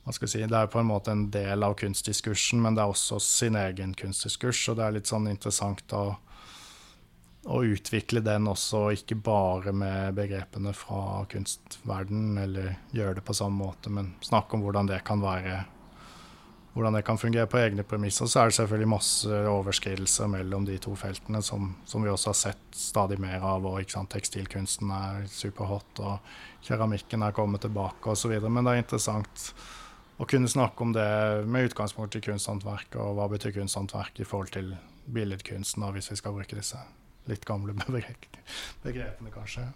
[0.06, 2.84] hva skal jeg si, Det er på en måte en del av kunstdiskursen, men det
[2.84, 4.60] er også sin egen kunstdiskurs.
[4.70, 6.04] Og det er litt sånn interessant å
[7.46, 13.62] å utvikle den også, ikke bare med begrepene fra kunstverden, eller gjøre det på samme
[13.62, 15.64] måte, men snakke om hvordan det kan være
[16.76, 18.28] hvordan det kan fungere på egne premisser.
[18.28, 22.40] Så er det selvfølgelig masse overskridelser mellom de to feltene, som, som vi også har
[22.40, 23.64] sett stadig mer av.
[23.64, 28.36] og Tekstilkunsten er superhot, og keramikken er kommet tilbake osv.
[28.50, 29.46] Men det er interessant
[30.20, 31.08] å kunne snakke om det
[31.48, 34.76] med utgangspunkt i kunsthåndverk, og hva betyr kunsthåndverk i forhold til
[35.16, 36.84] billedkunsten, hvis vi skal bruke disse
[37.30, 37.76] litt gamle
[38.86, 39.68] begrepene, kanskje.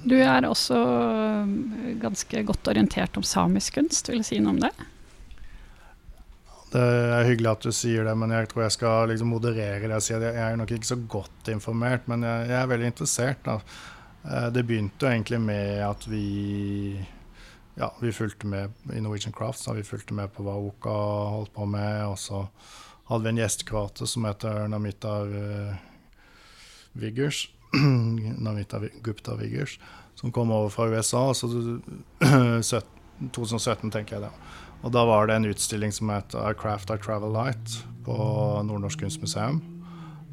[0.00, 1.52] Du er også um,
[2.00, 4.08] ganske godt orientert om samisk kunst.
[4.08, 4.72] Vil du si noe om det?
[6.70, 10.02] Det er hyggelig at du sier det, men jeg tror jeg skal liksom moderere det.
[10.08, 13.42] Jeg er nok ikke så godt informert, men jeg, jeg er veldig interessert.
[13.44, 13.58] Da.
[14.24, 16.26] Eh, det begynte jo egentlig med at vi
[17.80, 19.64] ja, vi fulgte med i Norwegian Crafts.
[19.64, 19.74] Da.
[19.76, 20.94] Vi fulgte med på hva Oka
[21.34, 22.06] holdt på med.
[22.06, 22.44] Og så
[23.10, 25.86] hadde vi en gjestekvate som heter Namitar eh,
[26.92, 27.48] Viggers,
[28.38, 29.78] Navita Gupta Viggers,
[30.14, 31.34] som kom over fra USA.
[31.34, 31.50] Så
[33.32, 34.32] 2017, tenker jeg det.
[34.80, 38.16] Og da var det en utstilling som het I Craft I Travel Light på
[38.64, 39.60] Nordnorsk Kunstmuseum.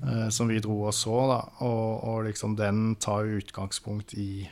[0.03, 1.41] Eh, som vi dro og så, da.
[1.65, 4.47] Og, og liksom den tar utgangspunkt i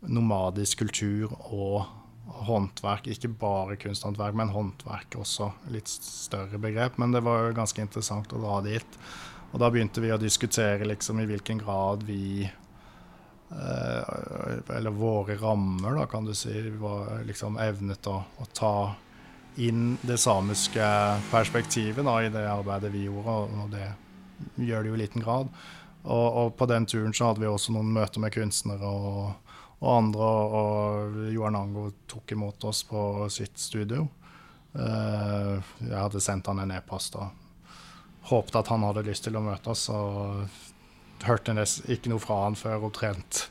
[0.00, 1.84] nomadisk kultur og
[2.46, 3.08] håndverk.
[3.10, 5.50] Ikke bare kunsthåndverk, men håndverk også.
[5.74, 6.98] Litt større begrep.
[6.98, 9.00] Men det var jo ganske interessant å dra dit.
[9.50, 14.02] Og da begynte vi å diskutere liksom i hvilken grad vi eh,
[14.76, 18.74] Eller våre rammer, da, kan du si, var liksom evnet å, å ta
[19.60, 20.86] inn det samiske
[21.30, 23.34] perspektivet da, i det arbeidet vi gjorde,
[23.64, 23.88] og det
[24.62, 25.50] gjør det jo i liten grad.
[26.02, 29.90] Og, og, på den turen så hadde vi også noen møter med kunstnere og, og
[29.90, 34.06] andre, og Johan Ango tok imot oss på sitt studio.
[34.70, 37.18] Uh, jeg hadde sendt han en e-post
[38.30, 39.88] håpet at han hadde lyst til å møte oss.
[39.92, 40.46] Og
[41.26, 41.52] hørte
[41.92, 43.44] ikke noe fra han før omtrent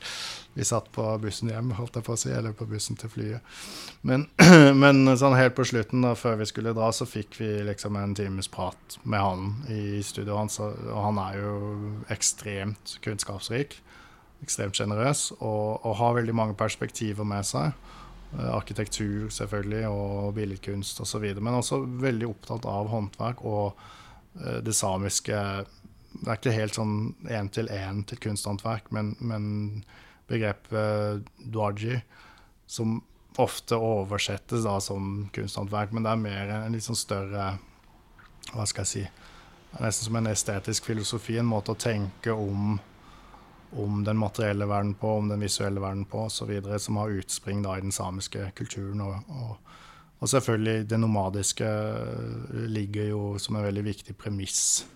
[0.52, 3.58] vi satt på bussen hjem, holdt jeg på å si, eller på bussen til flyet.
[4.06, 4.26] Men,
[4.82, 8.16] men sånn helt på slutten, da, før vi skulle dra, så fikk vi liksom en
[8.18, 10.58] times prat med han i studioet hans.
[10.62, 11.54] Og han er jo
[12.10, 13.78] ekstremt kunnskapsrik,
[14.42, 17.70] ekstremt sjenerøs, og, og, har veldig mange perspektiver med seg.
[18.34, 21.30] Eh, arkitektur selvfølgelig, og billedkunst osv.
[21.38, 23.86] Men også veldig opptatt av håndverk og
[24.32, 25.36] det samiske
[26.10, 26.94] Det er ikke helt sånn
[27.30, 29.44] én til én til kunsthåndverk, men, men
[30.30, 32.00] begrepet duaji,
[32.66, 32.98] som
[33.38, 37.52] ofte oversettes da som kunsthåndverk, men det er mer en litt sånn større
[38.50, 39.04] Hva skal jeg si
[39.78, 42.72] Nesten som en estetisk filosofi, en måte å tenke om,
[43.78, 46.50] om den materielle verden på, om den visuelle verden på osv.,
[46.82, 49.00] som har utspring da i den samiske kulturen.
[49.06, 49.70] og, og
[50.20, 54.86] og selvfølgelig, det nomadiske eh, ligger jo som en veldig viktig premiss.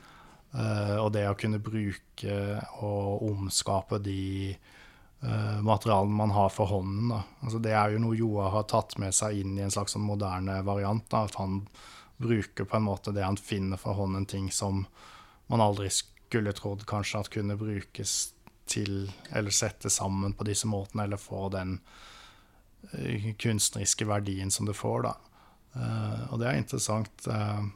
[0.54, 2.34] Uh, og det å kunne bruke
[2.86, 4.52] og omskape de
[5.24, 7.10] uh, materialene man har for hånden.
[7.42, 10.06] Altså, det er jo noe Joa har tatt med seg inn i en slags sånn
[10.06, 11.08] moderne variant.
[11.10, 11.64] Da, at han
[12.22, 14.84] bruker på en måte det han finner for hånden, ting som
[15.50, 18.14] man aldri skulle trodd kanskje at kunne brukes
[18.70, 22.13] til eller sette sammen på disse måtene, eller få den Eh,
[23.40, 25.14] kunstneriske verdien som det får, da.
[25.74, 27.26] Uh, og det er interessant.
[27.26, 27.66] Uh,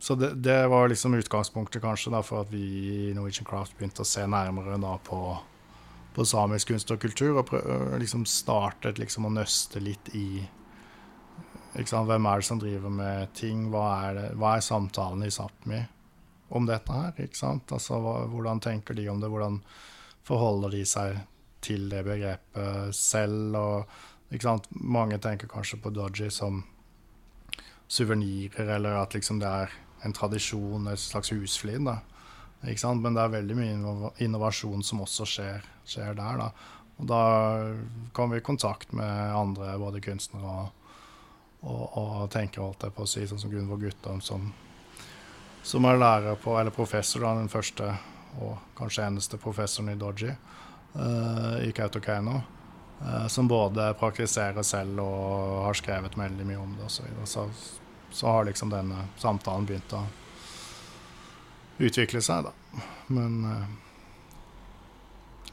[0.00, 2.64] så det, det, var liksom utgangspunktet kanskje da, for at vi
[3.08, 5.20] i Norwegian Craft begynte å se nærmere da, på,
[6.14, 10.28] på, samisk kunst og kultur, og prøv, liksom startet liksom å nøste litt i
[11.74, 13.64] Hvem er det som driver med ting?
[13.72, 15.80] Hva er, det, hva er samtalen i Sápmi
[16.54, 17.16] om dette her?
[17.18, 17.98] Altså,
[18.30, 19.26] hvordan tenker de om det?
[19.32, 19.56] Hvordan
[20.22, 21.18] forholder de seg
[21.64, 23.56] til det begrepet selv.
[23.56, 26.62] Og mange tenker kanskje på Dodgy som
[27.88, 29.74] suvenirer, eller at liksom det er
[30.04, 31.80] en tradisjon, et slags husflid.
[31.80, 36.40] Men det er veldig mye innovasjon som også skjer, skjer der.
[36.40, 36.48] Da.
[36.98, 37.22] Og da
[38.12, 40.82] kommer vi i kontakt med andre, både kunstnere og,
[41.64, 44.50] og, og tenker, holdt jeg på å si, sånn som Gunvor Guttorm, som,
[45.62, 47.94] som, er lærer på, eller professor, da, den første
[48.42, 50.32] og kanskje eneste professoren i Dodgy
[50.94, 52.36] i Kautokeino.
[53.00, 56.88] Uh, som både praktiserer selv og har skrevet veldig mye om det.
[56.88, 57.48] Så, så,
[58.10, 60.04] så har liksom denne samtalen begynt å
[61.84, 62.84] utvikle seg, da.
[63.12, 63.66] Men uh,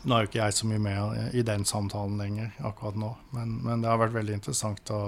[0.03, 3.11] nå er jo ikke jeg så mye med i den samtalen lenger akkurat nå.
[3.35, 5.01] Men, men det har vært veldig interessant å,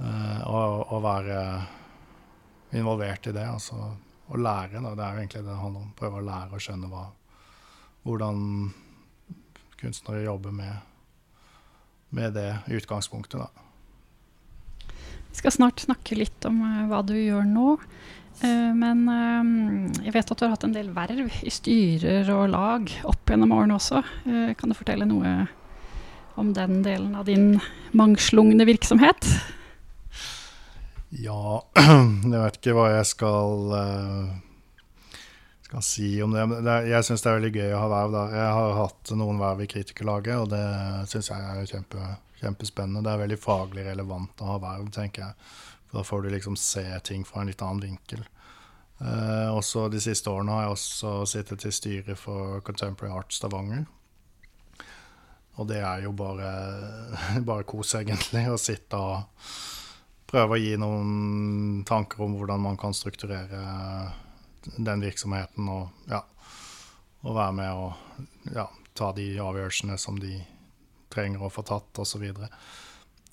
[0.00, 1.36] å, å, være
[2.74, 3.44] involvert i det.
[3.46, 4.80] Altså å lære.
[4.80, 4.90] Da.
[4.90, 5.94] Det er jo egentlig det det handler om.
[6.00, 7.04] Prøve å lære å skjønne hva,
[8.08, 8.42] hvordan
[9.80, 10.74] kunstnere jobber med,
[12.08, 13.40] med det utgangspunktet.
[13.40, 13.66] Da.
[15.30, 17.76] Vi skal snart snakke litt om uh, hva du gjør nå.
[18.40, 22.48] Uh, men uh, jeg vet at du har hatt en del verv i styrer og
[22.54, 24.02] lag opp gjennom årene også.
[24.56, 25.34] kan du fortelle noe
[26.36, 27.60] om den delen av din
[27.96, 29.28] mangslungne virksomhet?
[31.16, 31.62] Ja,
[32.32, 33.70] jeg vet ikke hva jeg skal
[35.76, 36.88] skal si om det.
[36.88, 38.12] jeg syns det er veldig gøy å ha verv.
[38.12, 38.24] da.
[38.32, 43.02] Jeg har hatt noen verv i Kritikerlaget, og det syns jeg er kjempe, kjempespennende.
[43.04, 45.52] Det er veldig faglig relevant å ha verv, tenker jeg.
[45.86, 48.24] For da får du liksom se ting fra en litt annen vinkel.
[49.04, 53.84] Eh, også De siste årene har jeg også sittet i styret for Contemporary Art Stavanger.
[55.56, 56.52] Og det er jo bare,
[57.48, 59.28] bare kos, egentlig, å sitte og
[60.26, 64.24] prøve å gi noen tanker om hvordan man kan strukturere
[64.76, 66.22] den virksomheten og, ja,
[67.22, 70.38] og være med og ja, ta de avgjørelsene som de
[71.12, 72.24] trenger å få tatt, osv.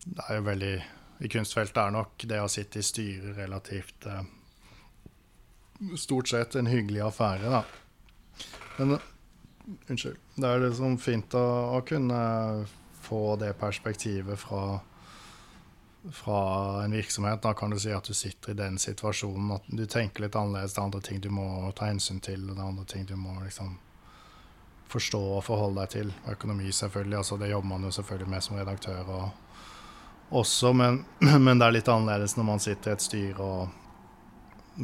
[0.03, 0.75] Det er jo veldig
[1.23, 4.23] I kunstfeltet er nok det å sitte i styret relativt eh,
[5.99, 7.63] Stort sett en hyggelig affære, da.
[8.77, 8.93] Men
[9.91, 10.19] unnskyld.
[10.35, 11.43] Det er liksom fint å,
[11.75, 12.19] å kunne
[13.03, 14.79] få det perspektivet fra,
[16.11, 17.41] fra en virksomhet.
[17.41, 20.73] Da kan du si at du sitter i den situasjonen, at du tenker litt annerledes.
[20.73, 23.15] Det er andre ting du må ta hensyn til, og det er andre ting du
[23.15, 23.77] må liksom
[24.93, 26.11] forstå og forholde deg til.
[26.29, 27.17] Økonomi, selvfølgelig.
[27.17, 29.29] altså Det jobber man jo selvfølgelig med som redaktør og
[30.29, 31.05] også, men,
[31.45, 33.69] men det er litt annerledes når man sitter i et styre og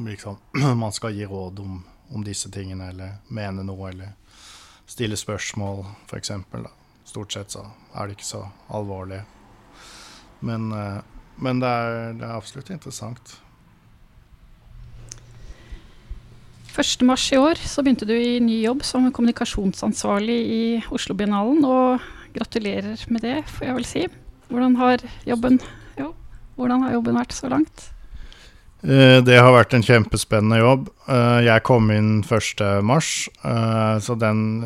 [0.05, 0.38] liksom
[0.84, 4.13] man skal gi råd om, om disse tingene, eller mene noe, eller
[4.89, 6.32] stille spørsmål, f.eks.
[7.10, 8.43] Stort sett så er det ikke så
[8.77, 9.23] alvorlig.
[10.45, 10.99] Men, eh,
[11.39, 13.38] men det, er, det er absolutt interessant.
[16.80, 20.63] 1.3 i år så begynte du i ny jobb som kommunikasjonsansvarlig i
[20.95, 21.65] Oslo-biennalen.
[21.67, 24.04] Og gratulerer med det, får jeg vel si.
[24.49, 25.60] Hvordan har jobben,
[25.99, 26.13] jo,
[26.56, 27.89] hvordan har jobben vært så langt?
[28.80, 30.88] Eh, det har vært en kjempespennende jobb.
[31.12, 34.63] Eh, jeg kom inn 1.3, eh, så den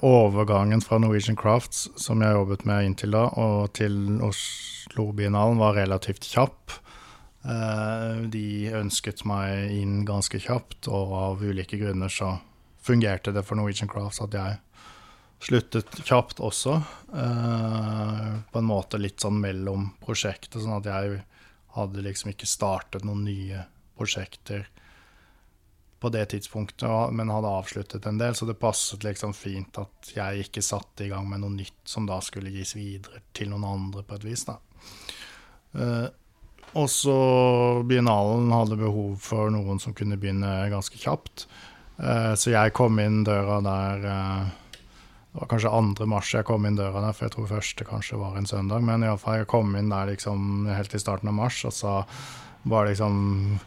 [0.00, 6.28] overgangen fra Norwegian Crafts, som jeg jobbet med inntil da, og til Oslo-biennalen, var relativt
[6.32, 6.80] kjapp.
[7.46, 12.40] De ønsket meg inn ganske kjapt, og av ulike grunner så
[12.82, 14.56] fungerte det for Norwegian Crafts at jeg
[15.46, 16.80] sluttet kjapt også.
[17.14, 21.20] På en måte litt sånn mellom prosjektet, sånn at jeg
[21.76, 23.62] hadde liksom ikke startet noen nye
[23.96, 24.66] prosjekter
[26.00, 30.44] på det tidspunktet, men hadde avsluttet en del, så det passet liksom fint at jeg
[30.44, 34.04] ikke satte i gang med noe nytt som da skulle gis videre til noen andre
[34.04, 34.44] på et vis.
[34.48, 34.58] da.
[35.76, 36.08] Uh,
[36.76, 41.46] og Biennalen hadde behov for noen som kunne begynne ganske kjapt.
[41.96, 44.54] Uh, så jeg kom inn døra der uh,
[45.36, 45.70] det var kanskje
[46.00, 46.04] 2.
[46.08, 48.80] mars jeg kom inn døra der, for jeg tror første kanskje var en søndag.
[48.80, 51.98] Men iallfall jeg kom inn der liksom helt i starten av mars, og så
[52.64, 53.58] var det liksom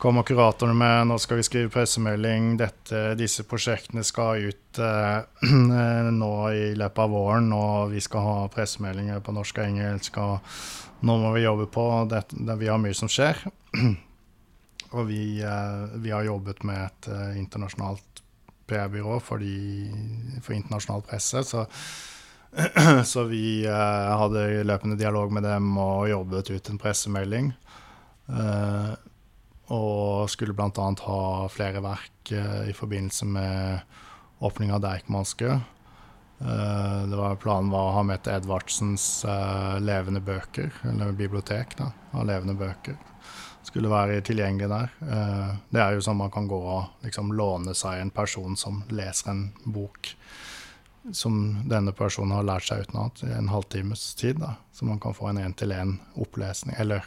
[0.00, 5.50] Kommer kuratorene med nå skal vi skrive pressemelding, dette, disse prosjektene skal ut eh,
[6.22, 11.04] nå i løpet av våren, og vi skal ha pressemeldinger på norsk og engelsk, og
[11.04, 13.44] nå må vi jobbe på det, det, Vi har mye som skjer.
[14.96, 18.24] og vi, eh, vi, har jobbet med et eh, internasjonalt
[18.70, 19.42] PR-byrå for,
[20.40, 21.42] for, internasjonal presse.
[21.44, 21.66] Så,
[23.12, 27.52] så vi uh, hadde løpende dialog med dem og jobbet ut en pressemelding.
[28.30, 28.94] Uh,
[29.70, 30.70] og skulle bl.a.
[31.06, 35.60] ha flere verk uh, i forbindelse med åpning av Deichmanske.
[36.40, 39.26] Var, planen var å ha med til Edvardsens
[39.84, 42.96] levende bøker, eller bibliotek da, av levende bøker
[43.62, 44.92] skulle være tilgjengelig der.
[45.04, 48.82] Eh, det er jo sånn man kan gå og liksom låne seg en person som
[48.90, 50.14] leser en bok
[51.16, 54.40] som denne personen har lært seg utenat i en halvtimes tid.
[54.40, 57.04] da, Så man kan få en én-til-én-opplesning, eller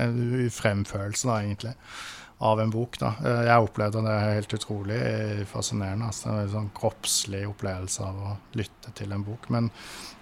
[0.00, 1.74] en fremførelse, da, egentlig,
[2.38, 2.98] av en bok.
[2.98, 3.14] da.
[3.24, 6.06] Eh, jeg opplevde det helt utrolig fascinerende.
[6.06, 9.46] altså En sånn kroppslig opplevelse av å lytte til en bok.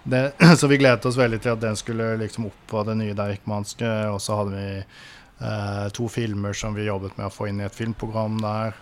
[0.03, 3.13] Det, så vi gledet oss veldig til at den skulle liksom opp på det nye
[3.17, 4.83] Deichmanske, og så hadde vi
[5.93, 8.77] to filmer som vi jobbet med å få inn i et filmprogram der.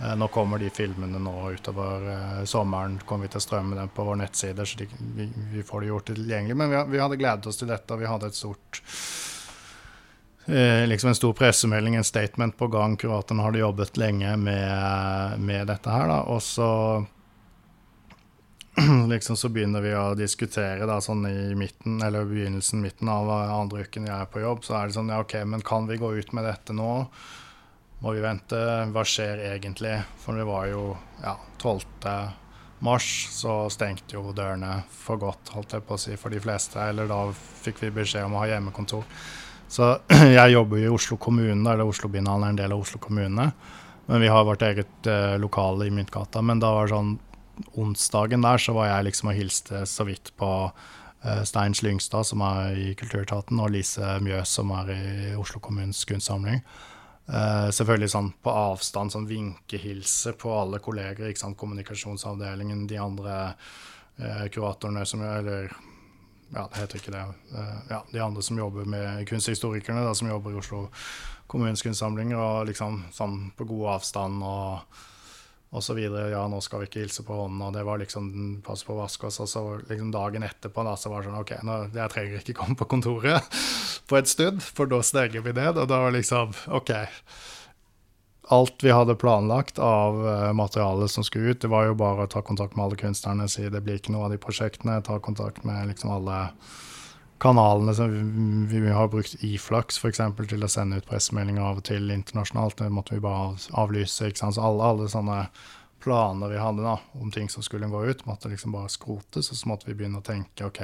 [0.00, 2.98] Eh, nå kommer de filmene nå utover eh, sommeren.
[3.04, 5.88] kommer vi til å strømme dem på vår nettside, så de, vi, vi, får det
[5.92, 6.56] gjort tilgjengelig.
[6.56, 8.82] Men vi, vi, hadde gledet oss til dette, og vi hadde et stort
[10.52, 12.98] eh, liksom en stor pressemelding, en statement på gang.
[13.00, 16.12] Kuratoren hadde jobbet lenge med, med dette her.
[16.12, 16.20] Da.
[16.34, 16.70] Og så
[19.12, 23.86] liksom så begynner vi å diskutere da, sånn i midten, eller begynnelsen, midten av andre
[23.86, 26.12] uken jeg er på jobb, så er det sånn ja, OK, men kan vi gå
[26.18, 26.90] ut med dette nå?
[28.04, 28.58] Må vi vente?
[28.92, 29.94] Hva skjer egentlig?
[30.20, 30.90] For det var jo
[31.22, 31.86] ja, 12.
[32.84, 36.76] mars, så stengte jo dørene for godt, holdt jeg på å si, for de fleste.
[36.76, 39.08] Eller da fikk vi beskjed om å ha hjemmekontor.
[39.72, 39.94] Så
[40.38, 43.48] jeg jobber jo i Oslo kommune, eller Oslo-Bindhallen er en del av Oslo kommune.
[44.06, 46.42] Men vi har vårt eget eh, lokale i Myntgata.
[46.44, 47.16] Men da var det sånn
[47.76, 52.44] onsdagen der så var jeg liksom og hilste så vidt på uh, Stein Slyngstad, som
[52.44, 56.62] er i Kulturetaten, og Lise Mjøs, som er i Oslo kommunes kunstsamling.
[57.26, 61.28] Uh, selvfølgelig sånn på avstand, sånn vinkehilse på alle kolleger.
[61.28, 63.38] ikke sant, Kommunikasjonsavdelingen, de andre
[64.20, 65.72] uh, kuratorene som Eller
[66.54, 67.24] ja, det heter ikke det.
[67.90, 70.84] ja, De andre som jobber med kunsthistorikerne, da, som jobber i Oslo
[71.50, 74.44] kommunes kunstsamlinger, og liksom sånn på god avstand.
[74.46, 75.15] og
[75.76, 76.30] og så videre.
[76.32, 78.30] Ja, nå skal vi ikke hilse på hånden, og det var liksom
[78.64, 79.40] pass på å vaske oss.
[79.44, 82.56] Og så liksom dagen etterpå da, så var det sånn OK, nå, jeg trenger ikke
[82.62, 83.60] komme på kontoret
[84.08, 85.76] på et stund, for da stenger vi ned.
[85.82, 86.94] Og da var liksom OK.
[88.56, 90.20] Alt vi hadde planlagt av
[90.54, 93.64] materialet som skulle ut, det var jo bare å ta kontakt med alle kunstnerne si
[93.66, 95.00] det blir ikke noe av de prosjektene.
[95.02, 96.44] Ta kontakt med liksom alle
[97.38, 98.12] kanalene som
[98.68, 100.20] vi, vi har brukt Iflux f.eks.
[100.48, 102.78] til å sende ut pressemeldinger av og til internasjonalt.
[102.78, 104.30] Det måtte vi bare avlyse.
[104.30, 104.56] ikke sant?
[104.56, 105.42] Så alle, alle sånne
[106.02, 109.50] planer vi hadde da, om ting som skulle gå ut, måtte liksom bare skrotes.
[109.50, 110.82] Og så måtte vi begynne å tenke OK,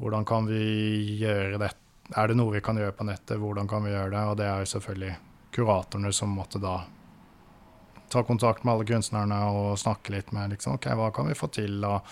[0.00, 0.62] hvordan kan vi
[1.20, 1.82] gjøre dette?
[2.14, 3.40] Er det noe vi kan gjøre på nettet?
[3.42, 4.24] Hvordan kan vi gjøre det?
[4.30, 5.16] Og det er jo selvfølgelig
[5.56, 6.76] kuratorene som måtte da
[8.12, 11.48] ta kontakt med alle kunstnerne og snakke litt med liksom, OK, hva kan vi få
[11.50, 11.80] til?
[11.84, 12.06] Og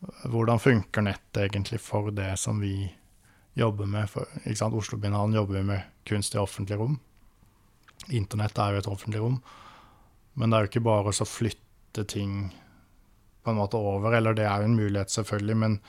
[0.00, 2.88] hvordan funker nettet egentlig for det som vi
[3.58, 4.06] jobber med?
[4.10, 4.76] For, ikke sant?
[4.78, 6.98] Oslo-binalen jobber med kunst i offentlig rom.
[8.14, 9.40] Internett er jo et offentlig rom.
[10.38, 12.52] Men det er jo ikke bare å flytte ting
[13.42, 14.14] på en måte over.
[14.14, 15.80] Eller det er jo en mulighet, selvfølgelig, men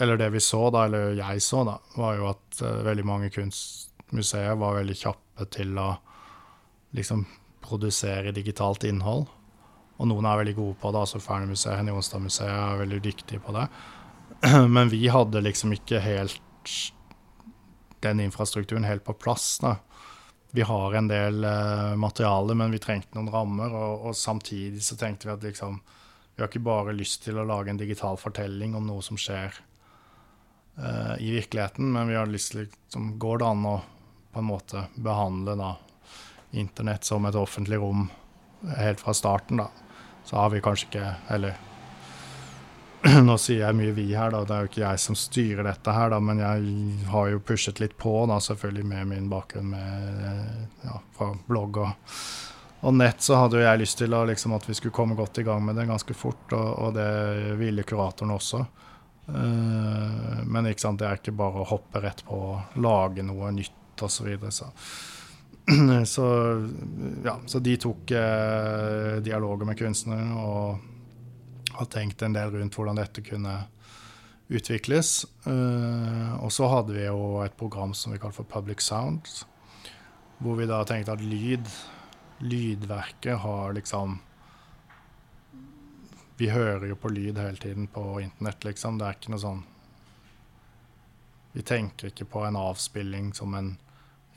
[0.00, 3.28] Eller det vi så, da, eller jeg så, da, var jo at uh, veldig mange
[3.28, 5.90] kunstmuseer var veldig kjappe til å
[6.96, 7.26] liksom
[7.60, 9.26] produsere digitalt innhold.
[9.98, 11.02] Og noen er veldig gode på det.
[11.04, 13.66] altså Fernermuseet, Henny Jonstad-museet er veldig dyktige på det.
[14.76, 16.74] Men vi hadde liksom ikke helt
[18.04, 19.56] den infrastrukturen helt på plass.
[19.58, 19.76] da
[20.50, 23.72] vi har en del uh, materiale, men vi trengte noen rammer.
[23.74, 25.80] Og, og, samtidig så tenkte vi at liksom
[26.34, 29.58] Vi har ikke bare lyst til å lage en digital fortelling om noe som skjer
[30.78, 33.76] uh, i virkeligheten, men vi har lyst til liksom, Går det an å
[34.32, 35.74] på en måte behandle da
[36.52, 38.06] internett som et offentlig rom
[38.76, 39.87] helt fra starten, da?
[40.28, 41.56] Så har vi kanskje ikke Eller
[43.28, 44.42] Nå sier jeg mye 'vi' her, da.
[44.44, 47.80] Det er jo ikke jeg som styrer dette her, da, men jeg har jo pushet
[47.80, 52.16] litt på, da, selvfølgelig med min bakgrunn med, ja, fra blogg og,
[52.80, 53.22] og, nett.
[53.22, 55.62] Så hadde jo jeg lyst til å, liksom, at vi skulle komme godt i gang
[55.64, 58.64] med det ganske fort, og, og det ville kuratoren også.
[59.28, 64.02] Uh, men sant, det er ikke bare å hoppe rett på å lage noe nytt
[64.02, 64.10] osv.
[64.18, 64.72] Så, videre, så.
[66.06, 66.26] så
[67.24, 72.98] ja, så de tok eh, dialoger med kunstnere og har tenkt en del rundt hvordan
[72.98, 73.58] dette kunne
[74.48, 75.26] utvikles.
[75.44, 79.28] Uh, og så hadde vi jo et program som vi kalte for Public Sound,
[80.40, 81.68] hvor vi da tenkte at lyd,
[82.40, 84.20] lydverket har liksom
[86.38, 88.98] Vi hører jo på lyd hele tiden på internett, liksom.
[88.98, 89.62] Det er ikke noe sånn
[91.50, 93.72] Vi tenker ikke på en avspilling som en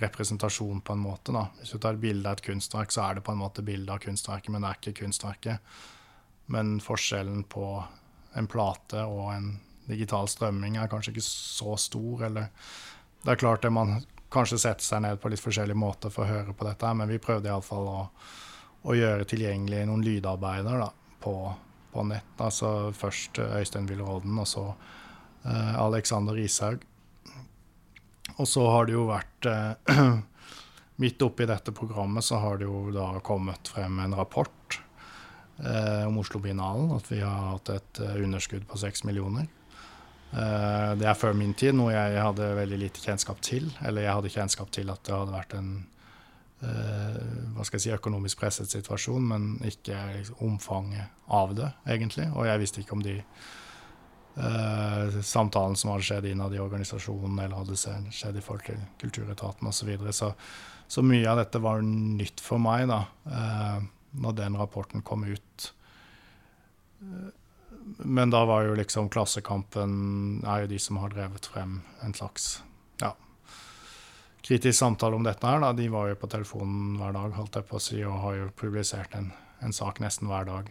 [0.01, 1.33] representasjon, på en måte.
[1.35, 1.47] da.
[1.59, 3.93] Hvis du tar et bilde av et kunstverk, så er det på en måte bilde
[3.93, 5.75] av kunstverket, men det er ikke kunstverket.
[6.51, 7.67] Men forskjellen på
[8.35, 9.51] en plate og en
[9.85, 12.25] digital strømming er kanskje ikke så stor.
[12.27, 12.49] Eller
[13.23, 16.31] det er klart det man kanskje setter seg ned på litt forskjellige måter for å
[16.31, 17.99] høre på dette, men vi prøvde iallfall å,
[18.87, 20.87] å gjøre tilgjengelig noen lydarbeider da,
[21.23, 21.35] på,
[21.91, 22.31] på, nett.
[22.39, 26.85] Altså først Øystein Wilrodden, og så uh, Alexander Ishaug.
[28.41, 30.01] Og så har det jo vært eh,
[31.01, 34.75] Midt oppi dette programmet så har det jo da kommet frem en rapport
[35.57, 39.47] eh, om Oslo-binalen, at vi har hatt et eh, underskudd på seks millioner.
[40.31, 43.71] Eh, det er før min tid, noe jeg hadde veldig lite kjennskap til.
[43.81, 45.71] Eller jeg hadde kjennskap til at det hadde vært en
[46.61, 47.17] eh,
[47.55, 52.29] hva skal jeg si, økonomisk presset situasjon, men ikke liksom, omfanget av det, egentlig.
[52.35, 53.17] Og jeg visste ikke om de
[54.31, 57.79] Uh, samtalen som hadde skjedd innad i organisasjonen, eller hadde
[58.15, 59.81] skjedd i forhold til Kulturetaten osv.
[59.81, 60.13] Så, videre.
[60.13, 60.33] så
[60.87, 62.87] Så mye av dette var nytt for meg.
[62.91, 63.05] da.
[63.27, 65.73] Uh, når den rapporten kom ut.
[67.97, 72.61] Men da var jo liksom Klassekampen er jo de som har drevet frem en slags
[73.01, 73.13] ja,
[74.45, 75.61] kritisk samtale om dette her.
[75.63, 75.71] da.
[75.73, 78.51] De var jo på telefonen hver dag, holdt jeg på å si, og har jo
[78.59, 80.69] publisert en, en sak nesten hver dag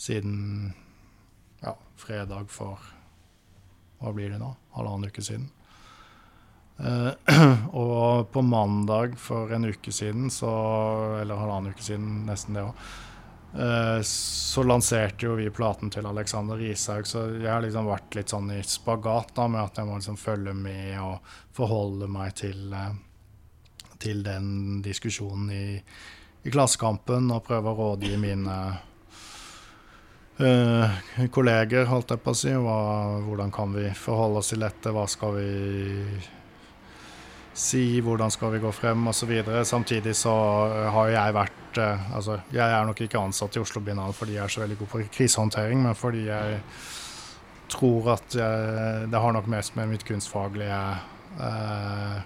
[0.00, 0.72] siden
[1.60, 2.78] ja, fredag for
[4.00, 4.54] Hva blir det nå?
[4.72, 5.50] Halvannen uke siden.
[6.80, 7.12] Uh,
[7.76, 10.48] og på mandag for en uke siden, så,
[11.20, 12.78] eller halvannen uke siden, nesten det òg,
[13.52, 18.16] uh, eh, så lanserte jo vi platen til Alexander Rishaug, så jeg har liksom vært
[18.16, 22.32] litt sånn i spagat da, med at jeg må liksom følge med og forholde meg
[22.40, 22.94] til, uh,
[24.00, 28.56] til den diskusjonen i, i, Klassekampen og prøve å rådgi mine
[30.40, 32.52] Uh, kolleger, holdt jeg på å si.
[32.56, 32.76] Hva,
[33.26, 34.92] hvordan kan vi forholde oss til dette?
[34.94, 35.48] Hva skal vi
[37.60, 39.32] si hvordan skal vi gå frem osv.
[39.64, 40.32] Samtidig så
[40.70, 44.36] eh, har jeg vært eh, Altså, jeg er nok ikke ansatt i Oslo Biennale fordi
[44.38, 46.60] jeg er så veldig god på krisehåndtering, men fordi jeg
[47.70, 50.80] tror at jeg, det har nok mest med mitt kunstfaglige
[51.46, 52.20] eh,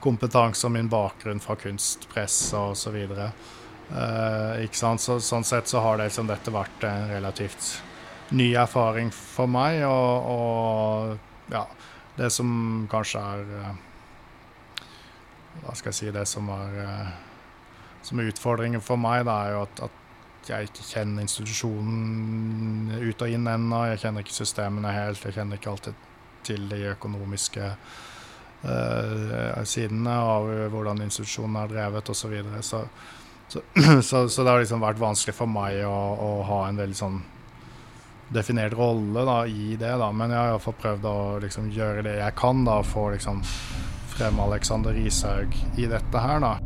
[0.00, 3.00] kompetanse og min bakgrunn fra kunstpress og osv.
[3.88, 5.00] Eh, ikke sant?
[5.00, 7.78] Så, sånn sett så har det liksom dette vært en relativt
[8.36, 11.64] ny erfaring for meg, og, og ja,
[12.18, 12.50] det som
[12.92, 13.70] kanskje er eh,
[15.62, 17.14] hva skal jeg si, det som er, eh,
[18.04, 20.04] som er utfordringen for meg, da, er jo at, at,
[20.48, 23.82] jeg ikke kjenner institusjonen ut og inn ennå.
[23.90, 25.20] Jeg kjenner ikke systemene helt.
[25.26, 25.98] Jeg kjenner ikke alltid
[26.46, 27.66] til de økonomiske
[28.62, 32.22] uh, sidene av hvordan institusjonen er drevet osv.
[32.22, 32.62] Så, videre.
[32.64, 32.80] så
[33.48, 33.60] Så,
[34.02, 37.18] så, så, det har liksom vært vanskelig for meg å, å ha en veldig sånn
[38.34, 39.94] definert rolle da, i det.
[40.00, 43.40] da, Men jeg har iallfall prøvd å liksom gjøre det jeg kan da, for liksom
[44.12, 46.42] fremme Alexander Rishaug i dette her.
[46.44, 46.58] da.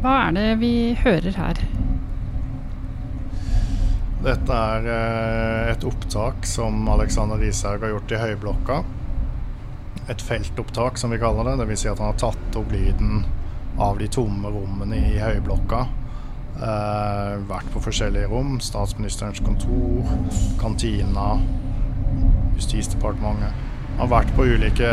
[0.00, 0.74] Hva er det vi
[1.04, 1.58] hører her?
[4.20, 8.82] Dette er eh, et opptak som Alexander Rishaug har gjort i Høyblokka
[10.10, 11.64] et feltopptak, som vi kaller det.
[11.64, 11.84] Dvs.
[11.84, 13.24] Si at han har tatt opp lyden
[13.80, 15.84] av de tomme rommene i høyblokka.
[16.60, 18.58] Eh, vært på forskjellige rom.
[18.64, 20.10] Statsministerens kontor,
[20.60, 21.32] kantina,
[22.58, 23.68] Justisdepartementet.
[23.96, 24.90] Han har vært på, ulike,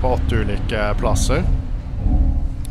[0.00, 1.42] på åtte ulike plasser.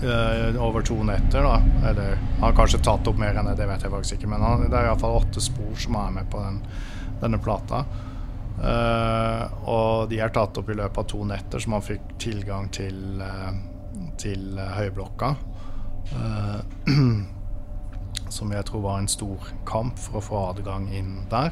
[0.04, 1.62] Eh, over to netter, da.
[1.90, 4.30] Eller han har kanskje tatt opp mer enn det, det vet jeg faktisk ikke.
[4.32, 6.62] Men han, det er iallfall åtte spor som er med på den,
[7.20, 7.84] denne plata.
[8.60, 12.68] Uh, og de er tatt opp i løpet av to netter, så man fikk tilgang
[12.76, 13.52] til, uh,
[14.20, 15.36] til uh, høyblokka.
[18.34, 21.52] som jeg tror var en stor kamp for å få adgang inn der.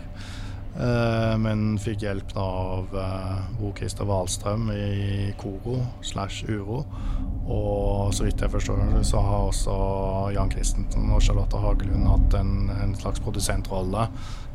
[1.41, 2.91] Men fikk hjelp av
[3.57, 6.83] Bo Christer Wahlstrøm i Koro slash Uro.
[7.47, 9.77] Og så vidt jeg forstår så har også
[10.35, 14.05] Jan Christensen og Charlotte Hagelund hatt en, en slags produsentrolle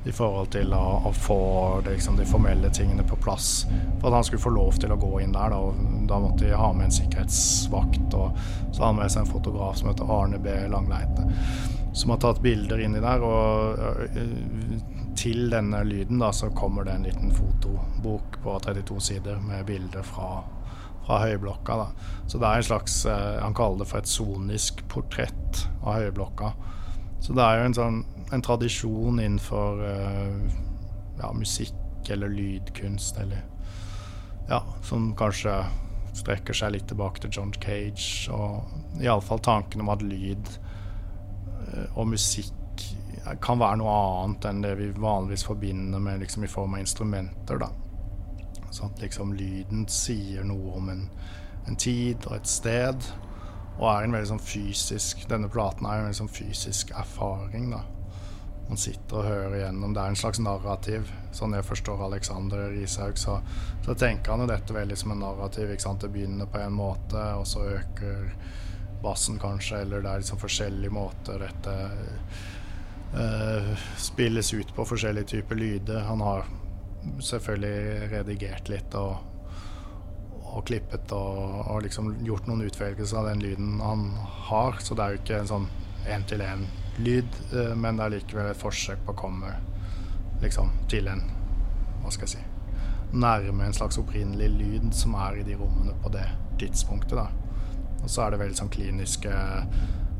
[0.05, 1.39] i forhold til å, å få
[1.87, 3.65] liksom, de formelle tingene på plass.
[4.01, 5.55] For at han skulle få lov til å gå inn der.
[5.55, 5.61] Da,
[6.11, 8.17] da måtte de ha med en sikkerhetsvakt.
[8.19, 8.41] Og
[8.73, 10.57] så har han med seg en fotograf som heter Arne B.
[10.73, 11.29] Langleite,
[11.95, 13.23] som har tatt bilder inni der.
[13.23, 13.79] Og
[15.23, 20.03] til denne lyden da, så kommer det en liten fotobok på 32 sider med bilder
[20.07, 20.43] fra
[21.03, 21.77] fra høyblokka.
[21.77, 21.87] Da.
[22.27, 26.53] Så det er en slags eh, Han kaller det for et sonisk portrett av høyblokka.
[27.23, 28.03] Så det er jo en sånn
[28.33, 30.55] en tradisjon innenfor uh,
[31.19, 33.43] ja, musikk eller lydkunst eller
[34.49, 35.53] Ja, som kanskje
[36.17, 42.09] strekker seg litt tilbake til John Cage, og iallfall tanken om at lyd uh, og
[42.15, 42.57] musikk
[43.43, 47.63] kan være noe annet enn det vi vanligvis forbinder med liksom, i form av instrumenter.
[47.63, 47.71] da.
[48.71, 51.07] Sånn at liksom lyden sier noe om en,
[51.69, 53.09] en tid og et sted.
[53.79, 57.81] Og er en veldig sånn fysisk Denne platen er en veldig sånn fysisk erfaring, da
[58.73, 59.93] man sitter og hører igjennom.
[59.93, 61.11] Det er en slags narrativ.
[61.37, 63.35] Sånn jeg forstår Alexander Rishaug, så,
[63.85, 65.73] så, tenker han jo dette veldig som en narrativ.
[65.73, 66.01] ikke sant?
[66.01, 68.31] Det begynner på en måte, og så øker
[69.03, 71.77] bassen kanskje, eller det er liksom forskjellige måter dette
[74.01, 75.99] spilles ut på, forskjellige typer lyder.
[76.09, 76.47] Han har
[77.21, 79.19] selvfølgelig redigert litt og,
[80.43, 84.07] og klippet og, og liksom gjort noen utvelgelser av den lyden han
[84.49, 85.69] har, så det er jo ikke en sånn
[86.09, 86.65] én-til-én
[87.03, 89.53] lyd, eh, men det er likevel et forsøk på å komme
[90.43, 91.23] liksom, til en
[92.03, 92.49] Hva skal jeg si
[93.13, 96.25] Nærme en slags opprinnelig lyd som er i de rommene på det
[96.59, 97.13] tidspunktet.
[97.13, 97.27] da.
[98.01, 99.33] Og så er det veldig sånn kliniske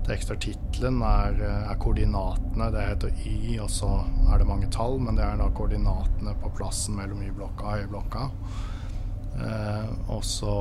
[0.07, 0.39] tekster.
[0.43, 2.71] Tittelen er, eh, er, koordinatene.
[2.75, 3.91] Det heter Y, og så
[4.33, 8.31] er det mange tall, men det er da koordinatene på plassen mellom Y-blokka og Høyblokka.
[9.33, 10.57] Eh, og så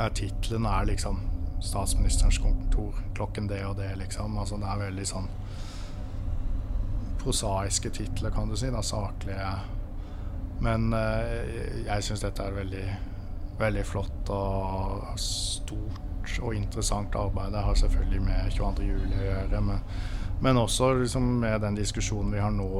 [0.00, 1.20] er tittelen er liksom
[1.60, 4.38] statsministerens kontor klokken det og det, liksom.
[4.38, 5.28] Altså det er veldig sånn
[7.20, 8.70] prosaiske titler, kan du si.
[8.72, 9.54] Da, saklige.
[10.60, 12.86] Men eh, jeg syns dette er veldig,
[13.60, 17.52] veldig flott og stort og interessant arbeid.
[17.52, 18.88] Det har selvfølgelig med 22.
[18.88, 19.60] juli å gjøre.
[19.66, 19.84] Men,
[20.40, 22.70] men også liksom, med den diskusjonen vi har nå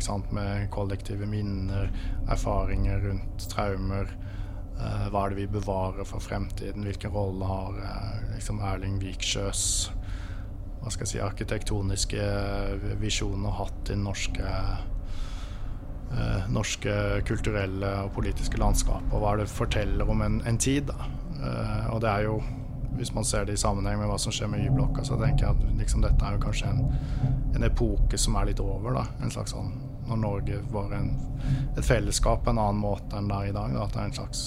[0.00, 1.90] sant, med kollektive minner,
[2.30, 4.14] erfaringer rundt traumer
[4.80, 6.86] Eh, hva er det vi bevarer for fremtiden?
[6.86, 9.64] Hvilken rolle har eh, liksom Erling Viksjøs
[10.80, 12.26] hva skal jeg si, arkitektoniske
[13.02, 14.54] visjoner hatt i norske,
[16.10, 16.92] Eh, norske
[17.22, 19.04] kulturelle og politiske landskap?
[19.12, 20.88] Og hva det forteller om en, en tid?
[20.90, 21.10] da?
[21.88, 22.34] og det er jo,
[22.96, 25.56] hvis man ser det i sammenheng med hva som skjer med Y-blokka, så tenker jeg
[25.56, 26.82] at liksom, dette er jo kanskje en,
[27.54, 28.98] en, epoke som er litt over.
[28.98, 29.70] da, en slags sånn
[30.10, 31.12] når Norge var en,
[31.78, 33.76] et fellesskap på en annen måte enn det er i dag.
[33.76, 34.44] Da, at det er en slags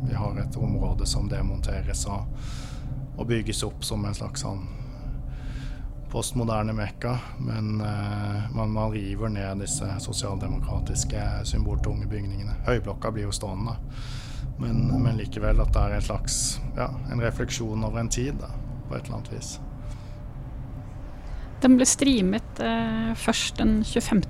[0.00, 2.28] vi har et område som demonteres og,
[3.16, 4.62] og bygges opp som en slags sånn
[6.10, 7.18] postmoderne mekka.
[7.38, 12.56] Men uh, man, man, river ned disse sosialdemokratiske, symboltunge bygningene.
[12.66, 13.76] Høyblokka blir jo stående,
[14.60, 16.38] men, men, likevel at det er en slags
[16.76, 18.52] ja, en refleksjon over en tid, da,
[18.88, 19.54] på et eller annet vis.
[21.60, 24.22] Den ble streamet eh, først den 25.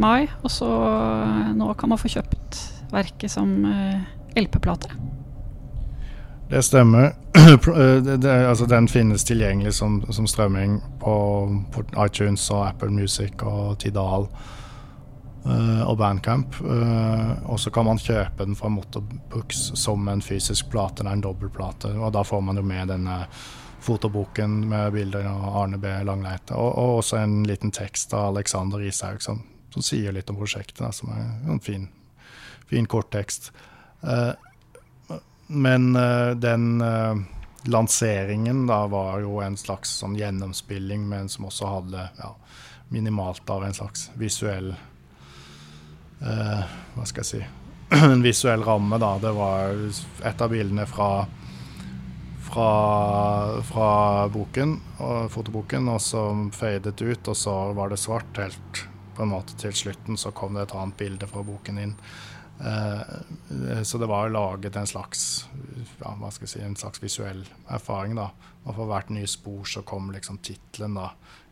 [0.00, 2.60] mai, og så eh, nå kan man få kjøpt
[2.92, 4.04] verket som eh,
[4.36, 4.96] LP-plate?
[6.50, 7.12] Det stemmer.
[7.44, 11.14] Eh, det, det, altså, den finnes tilgjengelig som, som strømming på,
[11.72, 14.28] på, iTunes og Apple Music og Tidal.
[15.46, 16.60] Uh, og Bandcamp.
[16.60, 21.24] Uh, og så kan man kjøpe den fra Motorbooks som en fysisk plate eller en
[21.24, 21.92] dobbeltplate.
[21.98, 23.24] Og da får man jo med denne
[23.84, 25.90] fotoboken med bilder av Arne B.
[26.06, 26.56] Langleite.
[26.56, 29.42] Og, og også en liten tekst av Alexander Ishaug som,
[29.74, 31.86] som, sier litt om prosjektet, da, som er en fin,
[32.70, 33.52] fin korttekst.
[34.00, 34.32] Uh,
[35.52, 35.92] men
[36.40, 36.80] den
[37.68, 42.30] lanseringen da var jo en slags sånn gjennomspilling, men som også hadde ja,
[42.88, 44.72] minimalt av en slags visuell
[46.20, 47.42] eh, Hva skal jeg si
[48.14, 49.16] En visuell ramme, da.
[49.22, 49.74] Det var
[50.24, 51.26] et av bildene fra
[52.54, 56.22] fra, fra boken, og fotoboken, og så
[56.54, 58.84] fadet ut, og så var det svart helt
[59.16, 60.18] på en måte til slutten.
[60.20, 61.94] Så kom det et annet bilde fra boken inn.
[62.60, 65.46] Eh, så det var laget en slags
[65.98, 68.14] ja, si, en slags visuell erfaring.
[68.14, 68.30] da.
[68.64, 70.98] Og for hvert nye spor så kom liksom tittelen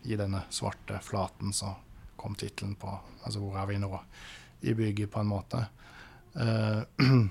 [0.03, 1.53] i denne svarte flaten.
[1.53, 1.75] Så
[2.17, 3.91] kom tittelen på altså hvor er vi nå
[4.63, 5.67] i bygget, på en måte.
[6.37, 6.83] Uh,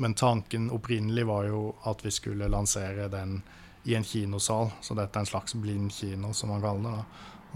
[0.00, 3.42] men tanken opprinnelig var jo at vi skulle lansere den
[3.82, 4.70] i en kinosal.
[4.80, 6.96] Så dette er en slags blind kino, som man kaller det.
[6.96, 7.04] da.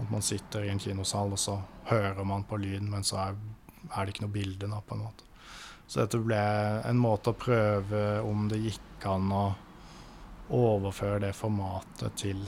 [0.03, 3.37] At man sitter i en kinosal, og så hører man på lyden, men så er,
[3.91, 5.23] er det ikke noe bilde, da, på en måte.
[5.87, 6.41] Så dette ble
[6.89, 9.45] en måte å prøve om det gikk an å
[10.55, 12.41] overføre det formatet til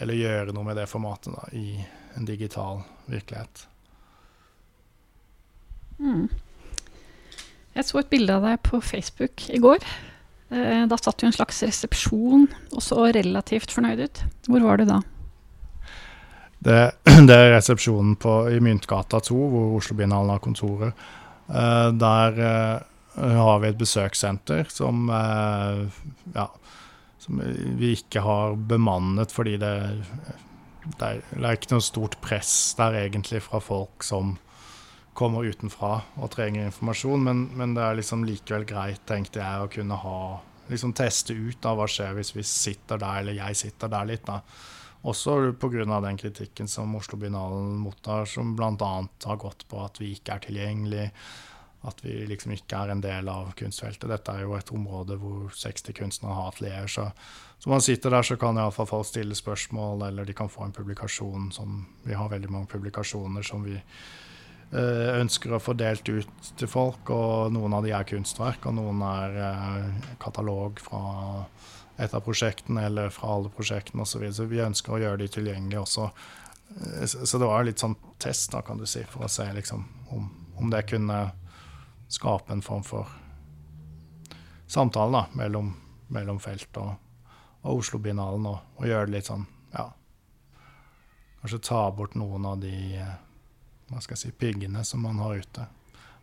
[0.00, 1.80] Eller gjøre noe med det formatet da, i
[2.16, 3.66] en digital virkelighet.
[5.98, 6.28] Mm.
[7.76, 9.84] Jeg så et bilde av deg på Facebook i går.
[10.50, 14.22] Eh, da satt du i en slags resepsjon og så relativt fornøyd ut.
[14.50, 14.98] Hvor var du da?
[16.60, 16.80] Det,
[17.28, 21.06] det er resepsjonen på, i Myntgata 2, hvor Oslo-binalen har kontoret.
[21.50, 25.08] Uh, der uh, har vi et besøkssenter som,
[26.34, 26.44] ja,
[27.18, 27.40] som
[27.78, 29.72] vi ikke har bemannet fordi det,
[30.84, 34.36] det, er, det, er, ikke noe stort press der egentlig fra folk som
[35.20, 39.72] kommer utenfra og trenger informasjon, men, men det er liksom likevel greit, tenkte jeg, å
[39.72, 40.20] kunne ha
[40.70, 44.24] liksom teste ut da, hva skjer hvis vi sitter der, eller jeg sitter der litt.
[44.26, 44.40] da.
[45.10, 46.00] Også pga.
[46.04, 48.90] den kritikken som Oslo-binalen mottar, som bl.a.
[49.24, 51.06] har gått på at vi ikke er tilgjengelig,
[51.88, 54.08] at vi liksom ikke er en del av kunstfeltet.
[54.10, 56.88] Dette er jo et område hvor 60 kunstnere har atelier.
[56.92, 57.06] Så,
[57.58, 60.76] så man sitter der, så kan iallfall folk stille spørsmål, eller de kan få en
[60.76, 63.80] publikasjon som Vi har veldig mange publikasjoner som vi
[64.70, 69.02] ønsker å få delt ut til folk, og noen av de er kunstverk, og noen
[69.02, 71.00] er eh, katalog fra
[72.00, 74.12] et av prosjektene eller fra alle prosjektene osv.
[74.12, 74.36] Så, videre.
[74.36, 76.06] så vi ønsker å gjøre de tilgjengelige også.
[76.76, 79.84] Eh, så det var litt sånn test, da, kan du si, for å se liksom,
[80.14, 81.20] om, om, det kunne
[82.10, 83.10] skape en form for
[84.70, 85.72] samtale da, mellom,
[86.14, 86.94] mellom felt og,
[87.62, 89.90] og Oslo-binalen, og, og, gjøre det litt sånn ja,
[91.40, 93.18] Kanskje ta bort noen av de eh,
[93.90, 95.66] hva skal jeg si, piggene som man har ute.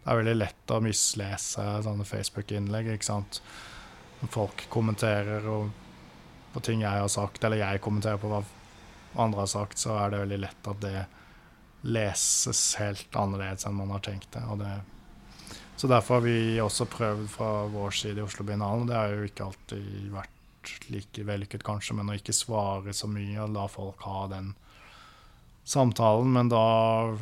[0.04, 2.94] Det er veldig lett å mislese sånne Facebook-innlegg.
[2.94, 3.42] ikke sant?
[4.32, 5.44] Folk kommenterer
[6.54, 8.44] på ting jeg har sagt, eller jeg kommenterer på hva
[9.20, 11.02] andre har sagt, så er det veldig lett at det
[11.88, 14.44] leses helt annerledes enn man har tenkt det.
[14.64, 14.72] det
[15.78, 19.28] så derfor har vi også prøvd fra vår side i Oslo og Det har jo
[19.28, 24.02] ikke alltid vært like vellykket, kanskje, men å ikke svare så mye og la folk
[24.02, 24.56] ha den
[25.68, 26.32] samtalen.
[26.34, 26.64] Men da,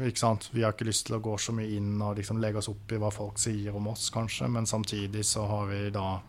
[0.06, 2.62] ikke sant, vi har ikke lyst til å gå så mye inn og liksom legge
[2.62, 4.50] oss opp i hva folk sier om oss, kanskje.
[4.52, 6.20] Men samtidig så har vi da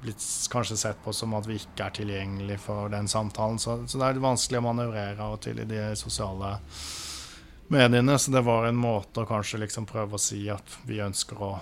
[0.00, 3.60] blitt kanskje sett på som at vi ikke er tilgjengelig for den samtalen.
[3.60, 6.54] Så, så det er litt vanskelig å manøvrere av og til i de sosiale
[7.68, 8.16] mediene.
[8.18, 11.52] Så det var en måte å kanskje liksom prøve å si at vi ønsker å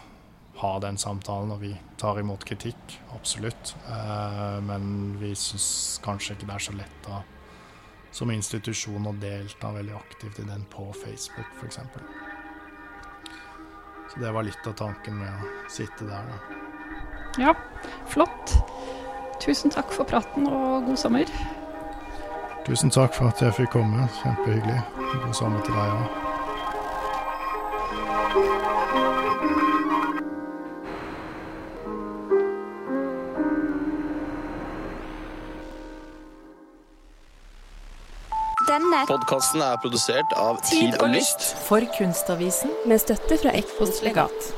[0.58, 3.76] ha den samtalen, og vi tar imot kritikk, absolutt.
[3.86, 7.20] Eh, men vi syns kanskje ikke det er så lett å,
[8.10, 11.78] som institusjon å delta veldig aktivt i den på Facebook, f.eks.
[14.08, 16.36] Så det var litt av tanken med å sitte der, da.
[17.38, 17.54] Ja,
[18.08, 18.56] flott.
[19.42, 21.28] Tusen takk for praten, og god sommer.
[22.66, 24.08] Tusen takk for at jeg fikk komme.
[24.22, 24.80] Kjempehyggelig.
[25.24, 26.26] God sommer til deg òg.
[38.68, 44.50] Denne podkasten er produsert av Tid og Lyst for Kunstavisen med støtte fra Ekpos legat.